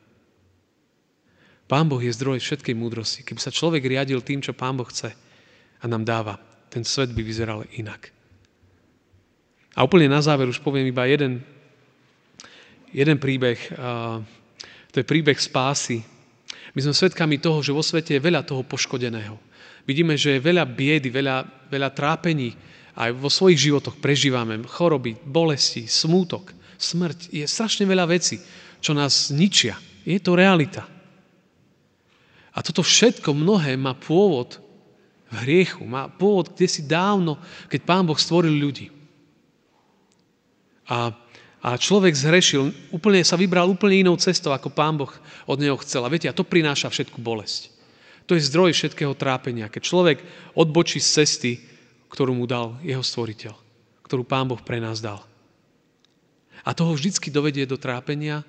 Pán 1.64 1.88
Boh 1.88 1.98
je 1.98 2.12
zdroj 2.12 2.44
všetkej 2.44 2.76
múdrosti. 2.76 3.24
Keby 3.24 3.40
sa 3.40 3.50
človek 3.50 3.82
riadil 3.88 4.20
tým, 4.20 4.44
čo 4.44 4.52
Pán 4.52 4.76
Boh 4.76 4.86
chce 4.86 5.16
a 5.80 5.84
nám 5.88 6.04
dáva, 6.04 6.36
ten 6.68 6.84
svet 6.84 7.10
by 7.16 7.24
vyzeral 7.24 7.64
inak. 7.74 8.12
A 9.72 9.82
úplne 9.82 10.12
na 10.12 10.20
záver 10.20 10.46
už 10.46 10.60
poviem 10.60 10.92
iba 10.92 11.08
jeden, 11.08 11.40
jeden 12.92 13.16
príbeh. 13.16 13.58
To 14.92 14.96
je 15.00 15.04
príbeh 15.04 15.40
spásy 15.40 16.04
my 16.76 16.84
sme 16.84 16.92
svedkami 16.92 17.40
toho, 17.40 17.64
že 17.64 17.72
vo 17.72 17.80
svete 17.80 18.20
je 18.20 18.20
veľa 18.20 18.44
toho 18.44 18.60
poškodeného. 18.60 19.40
Vidíme, 19.88 20.12
že 20.20 20.36
je 20.36 20.44
veľa 20.44 20.68
biedy, 20.68 21.08
veľa, 21.08 21.68
veľa 21.72 21.88
trápení. 21.96 22.52
Aj 22.96 23.12
vo 23.12 23.28
svojich 23.28 23.68
životoch 23.68 24.00
prežívame 24.00 24.64
choroby, 24.64 25.20
bolesti, 25.20 25.84
smútok, 25.84 26.56
smrť. 26.80 27.28
Je 27.28 27.44
strašne 27.44 27.84
veľa 27.84 28.08
vecí, 28.08 28.40
čo 28.80 28.96
nás 28.96 29.28
ničia. 29.28 29.76
Je 30.08 30.16
to 30.16 30.32
realita. 30.32 30.88
A 32.56 32.64
toto 32.64 32.80
všetko 32.80 33.36
mnohé 33.36 33.76
má 33.76 33.92
pôvod 33.92 34.64
v 35.28 35.36
hriechu. 35.44 35.84
Má 35.84 36.08
pôvod 36.08 36.56
kde 36.56 36.64
si 36.64 36.82
dávno, 36.88 37.36
keď 37.68 37.80
Pán 37.84 38.08
Boh 38.08 38.16
stvoril 38.16 38.56
ľudí. 38.56 38.88
A 40.88 41.12
a 41.66 41.74
človek 41.74 42.14
zhrešil, 42.14 42.94
úplne 42.94 43.26
sa 43.26 43.34
vybral 43.34 43.66
úplne 43.66 44.06
inou 44.06 44.14
cestou, 44.14 44.54
ako 44.54 44.70
pán 44.70 44.94
Boh 44.94 45.10
od 45.50 45.58
neho 45.58 45.74
chcel. 45.82 46.06
A 46.06 46.12
viete, 46.12 46.30
a 46.30 46.36
to 46.36 46.46
prináša 46.46 46.86
všetku 46.94 47.18
bolesť. 47.18 47.74
To 48.30 48.38
je 48.38 48.46
zdroj 48.46 48.70
všetkého 48.70 49.10
trápenia. 49.18 49.66
Keď 49.66 49.82
človek 49.82 50.18
odbočí 50.54 51.02
z 51.02 51.08
cesty, 51.22 51.52
ktorú 52.10 52.34
mu 52.34 52.46
dal 52.46 52.78
jeho 52.82 53.02
stvoriteľ, 53.02 53.54
ktorú 54.06 54.22
pán 54.22 54.46
Boh 54.46 54.60
pre 54.60 54.78
nás 54.78 55.02
dal. 55.02 55.22
A 56.66 56.74
toho 56.74 56.94
vždycky 56.94 57.30
dovedie 57.30 57.62
do 57.66 57.78
trápenia, 57.78 58.42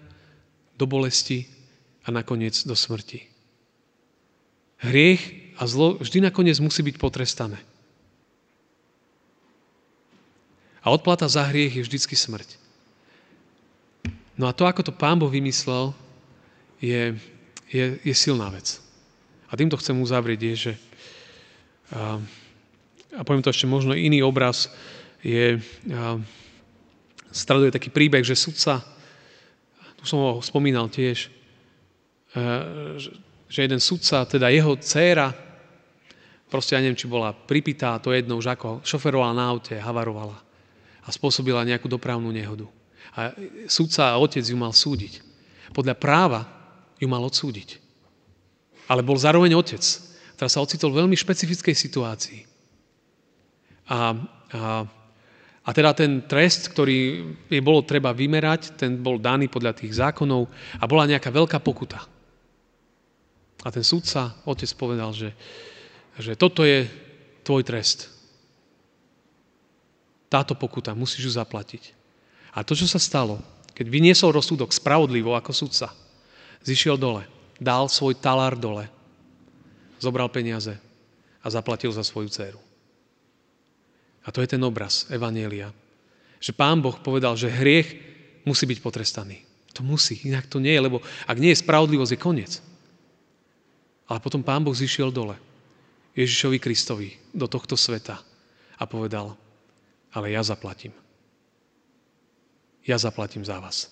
do 0.78 0.86
bolesti 0.90 1.46
a 2.06 2.14
nakoniec 2.14 2.56
do 2.66 2.74
smrti. 2.74 3.26
Hriech 4.82 5.54
a 5.58 5.66
zlo 5.66 5.98
vždy 5.98 6.30
nakoniec 6.30 6.58
musí 6.62 6.86
byť 6.86 6.96
potrestané. 7.02 7.58
A 10.86 10.94
odplata 10.94 11.28
za 11.28 11.44
hriech 11.50 11.76
je 11.76 11.84
vždycky 11.84 12.16
smrť. 12.16 12.56
No 14.38 14.46
a 14.46 14.54
to, 14.54 14.70
ako 14.70 14.86
to 14.88 14.94
Pán 14.94 15.18
Boh 15.18 15.28
vymyslel, 15.28 15.92
je, 16.78 17.18
je, 17.74 17.86
je 18.06 18.14
silná 18.14 18.54
vec. 18.54 18.78
A 19.50 19.58
týmto 19.58 19.76
chcem 19.82 19.98
uzavrieť, 19.98 20.40
je, 20.46 20.56
že 20.56 20.74
a, 21.90 22.22
a 23.18 23.26
poviem 23.26 23.42
to 23.42 23.50
ešte 23.50 23.66
možno 23.66 23.98
iný 23.98 24.22
obraz, 24.22 24.70
je, 25.26 25.58
a, 25.58 26.22
straduje 27.34 27.74
taký 27.74 27.90
príbeh, 27.90 28.22
že 28.22 28.38
sudca, 28.38 28.86
tu 29.98 30.06
som 30.06 30.22
ho 30.22 30.32
spomínal 30.46 30.88
tiež, 30.94 31.28
a, 31.28 32.94
že 33.50 33.60
jeden 33.66 33.82
sudca, 33.82 34.30
teda 34.30 34.54
jeho 34.54 34.78
dcéra, 34.78 35.34
proste 36.48 36.78
ja 36.78 36.84
neviem, 36.84 37.00
či 37.00 37.10
bola 37.10 37.34
pripitá, 37.34 37.98
to 37.98 38.14
jedno 38.14 38.38
už 38.38 38.54
ako 38.54 38.86
šoferovala 38.86 39.34
na 39.34 39.50
aute, 39.50 39.76
havarovala 39.76 40.38
a 41.04 41.10
spôsobila 41.10 41.64
nejakú 41.64 41.88
dopravnú 41.88 42.30
nehodu. 42.30 42.68
A 43.16 43.34
sudca 43.66 44.14
a 44.14 44.20
otec 44.20 44.44
ju 44.44 44.58
mal 44.60 44.76
súdiť. 44.76 45.24
Podľa 45.72 45.96
práva 45.98 46.46
ju 47.00 47.08
mal 47.08 47.24
odsúdiť. 47.24 47.80
Ale 48.92 49.04
bol 49.04 49.16
zároveň 49.16 49.56
otec, 49.56 49.82
ktorý 50.36 50.50
sa 50.52 50.64
ocitol 50.64 50.92
v 50.94 51.00
veľmi 51.04 51.18
špecifickej 51.18 51.76
situácii. 51.76 52.57
A, 53.88 54.16
a, 54.52 54.84
a 55.64 55.70
teda 55.76 55.92
ten 55.96 56.24
trest, 56.28 56.72
ktorý 56.72 57.24
je 57.48 57.62
bolo 57.64 57.84
treba 57.84 58.12
vymerať, 58.12 58.80
ten 58.80 59.00
bol 59.00 59.20
daný 59.20 59.48
podľa 59.48 59.76
tých 59.80 60.00
zákonov 60.00 60.48
a 60.80 60.84
bola 60.88 61.08
nejaká 61.08 61.32
veľká 61.32 61.60
pokuta. 61.64 62.04
A 63.64 63.68
ten 63.74 63.84
sudca, 63.84 64.38
otec 64.48 64.70
povedal, 64.80 65.12
že, 65.12 65.34
že 66.20 66.40
toto 66.40 66.64
je 66.64 66.88
tvoj 67.44 67.64
trest. 67.64 68.12
Táto 70.28 70.56
pokuta, 70.56 70.92
musíš 70.92 71.32
ju 71.32 71.32
zaplatiť. 71.36 71.96
A 72.56 72.64
to, 72.64 72.76
čo 72.76 72.88
sa 72.88 73.00
stalo, 73.00 73.40
keď 73.72 73.88
vyniesol 73.88 74.36
rozsudok 74.36 74.76
spravodlivo 74.76 75.38
ako 75.38 75.56
sudca, 75.56 75.94
zišiel 76.66 77.00
dole, 77.00 77.24
dal 77.62 77.88
svoj 77.88 78.18
talár 78.20 78.60
dole, 78.60 78.90
zobral 80.02 80.28
peniaze 80.28 80.76
a 81.40 81.48
zaplatil 81.48 81.94
za 81.94 82.04
svoju 82.04 82.28
dceru. 82.28 82.67
A 84.28 84.32
to 84.36 84.44
je 84.44 84.52
ten 84.52 84.62
obraz 84.62 85.08
Evanielia. 85.08 85.72
Že 86.44 86.52
pán 86.54 86.84
Boh 86.84 87.00
povedal, 87.00 87.40
že 87.40 87.48
hriech 87.48 87.88
musí 88.44 88.68
byť 88.68 88.80
potrestaný. 88.84 89.42
To 89.74 89.82
musí, 89.82 90.20
inak 90.28 90.52
to 90.52 90.60
nie 90.60 90.76
je, 90.76 90.84
lebo 90.84 91.00
ak 91.26 91.40
nie 91.40 91.56
je 91.56 91.64
spravodlivosť, 91.64 92.12
je 92.14 92.20
koniec. 92.20 92.54
Ale 94.12 94.20
potom 94.20 94.44
pán 94.44 94.62
Boh 94.62 94.76
zišiel 94.76 95.10
dole, 95.10 95.40
Ježišovi 96.14 96.58
Kristovi, 96.60 97.16
do 97.32 97.48
tohto 97.48 97.80
sveta 97.80 98.20
a 98.78 98.84
povedal, 98.84 99.38
ale 100.12 100.34
ja 100.34 100.42
zaplatím 100.44 100.92
ja 102.88 102.96
zaplatím 102.96 103.44
za 103.44 103.60
vás. 103.60 103.92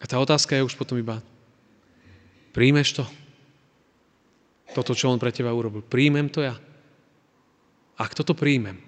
A 0.00 0.04
tá 0.04 0.20
otázka 0.20 0.52
je 0.52 0.68
už 0.68 0.76
potom 0.76 1.00
iba, 1.00 1.24
príjmeš 2.52 3.00
to? 3.00 3.04
Toto, 4.76 4.94
čo 4.94 5.10
on 5.10 5.18
pre 5.18 5.34
teba 5.34 5.50
urobil. 5.50 5.82
Príjmem 5.82 6.30
to 6.30 6.44
ja? 6.44 6.54
Ak 8.00 8.16
toto 8.16 8.32
príjmem, 8.32 8.80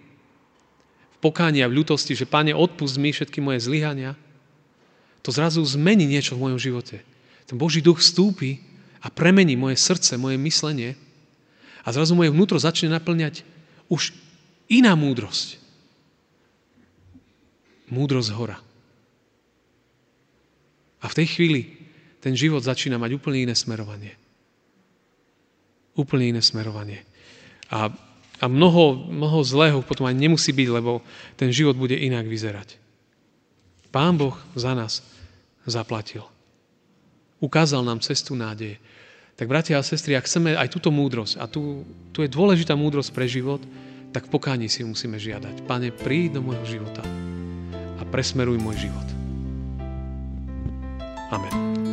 v 1.12 1.16
pokáni 1.20 1.60
a 1.60 1.68
v 1.68 1.84
ľutosti, 1.84 2.16
že 2.16 2.24
Pane, 2.24 2.56
odpust 2.56 2.96
mi 2.96 3.12
všetky 3.12 3.44
moje 3.44 3.60
zlyhania, 3.60 4.16
to 5.20 5.28
zrazu 5.28 5.60
zmení 5.62 6.08
niečo 6.08 6.34
v 6.34 6.48
mojom 6.48 6.58
živote. 6.58 7.04
Ten 7.44 7.60
Boží 7.60 7.84
duch 7.84 8.00
vstúpi 8.00 8.64
a 9.04 9.12
premení 9.12 9.54
moje 9.54 9.76
srdce, 9.76 10.16
moje 10.16 10.40
myslenie 10.40 10.96
a 11.84 11.92
zrazu 11.92 12.16
moje 12.16 12.32
vnútro 12.32 12.56
začne 12.56 12.90
naplňať 12.90 13.44
už 13.92 14.16
iná 14.72 14.96
múdrosť 14.96 15.62
múdrosť 17.92 18.30
hora. 18.32 18.56
A 21.04 21.06
v 21.12 21.16
tej 21.20 21.26
chvíli 21.36 21.60
ten 22.24 22.32
život 22.32 22.64
začína 22.64 22.96
mať 22.96 23.20
úplne 23.20 23.44
iné 23.44 23.54
smerovanie. 23.58 24.16
Úplne 25.92 26.32
iné 26.32 26.40
smerovanie. 26.40 27.04
A, 27.68 27.92
a 28.42 28.50
mnoho, 28.50 29.06
mnoho 29.06 29.38
zlého 29.46 29.78
potom 29.86 30.10
aj 30.10 30.18
nemusí 30.18 30.50
byť, 30.50 30.68
lebo 30.74 30.98
ten 31.38 31.54
život 31.54 31.78
bude 31.78 31.94
inak 31.94 32.26
vyzerať. 32.26 32.74
Pán 33.94 34.18
Boh 34.18 34.34
za 34.58 34.74
nás 34.74 35.06
zaplatil. 35.62 36.26
Ukázal 37.38 37.86
nám 37.86 38.02
cestu 38.02 38.34
nádeje. 38.34 38.82
Tak 39.38 39.46
bratia 39.46 39.78
a 39.78 39.86
sestry, 39.86 40.18
ak 40.18 40.26
chceme 40.26 40.58
aj 40.58 40.74
túto 40.74 40.90
múdrosť, 40.90 41.38
a 41.38 41.46
tu, 41.46 41.86
tu 42.10 42.26
je 42.26 42.30
dôležitá 42.30 42.74
múdrosť 42.74 43.14
pre 43.14 43.30
život, 43.30 43.62
tak 44.12 44.28
v 44.28 44.32
pokáni 44.34 44.66
si 44.68 44.84
musíme 44.84 45.16
žiadať. 45.16 45.64
Pane, 45.64 45.94
príď 45.94 46.38
do 46.38 46.40
môjho 46.44 46.66
života 46.78 47.02
a 47.96 48.02
presmeruj 48.04 48.58
môj 48.60 48.90
život. 48.90 49.08
Amen. 51.32 51.91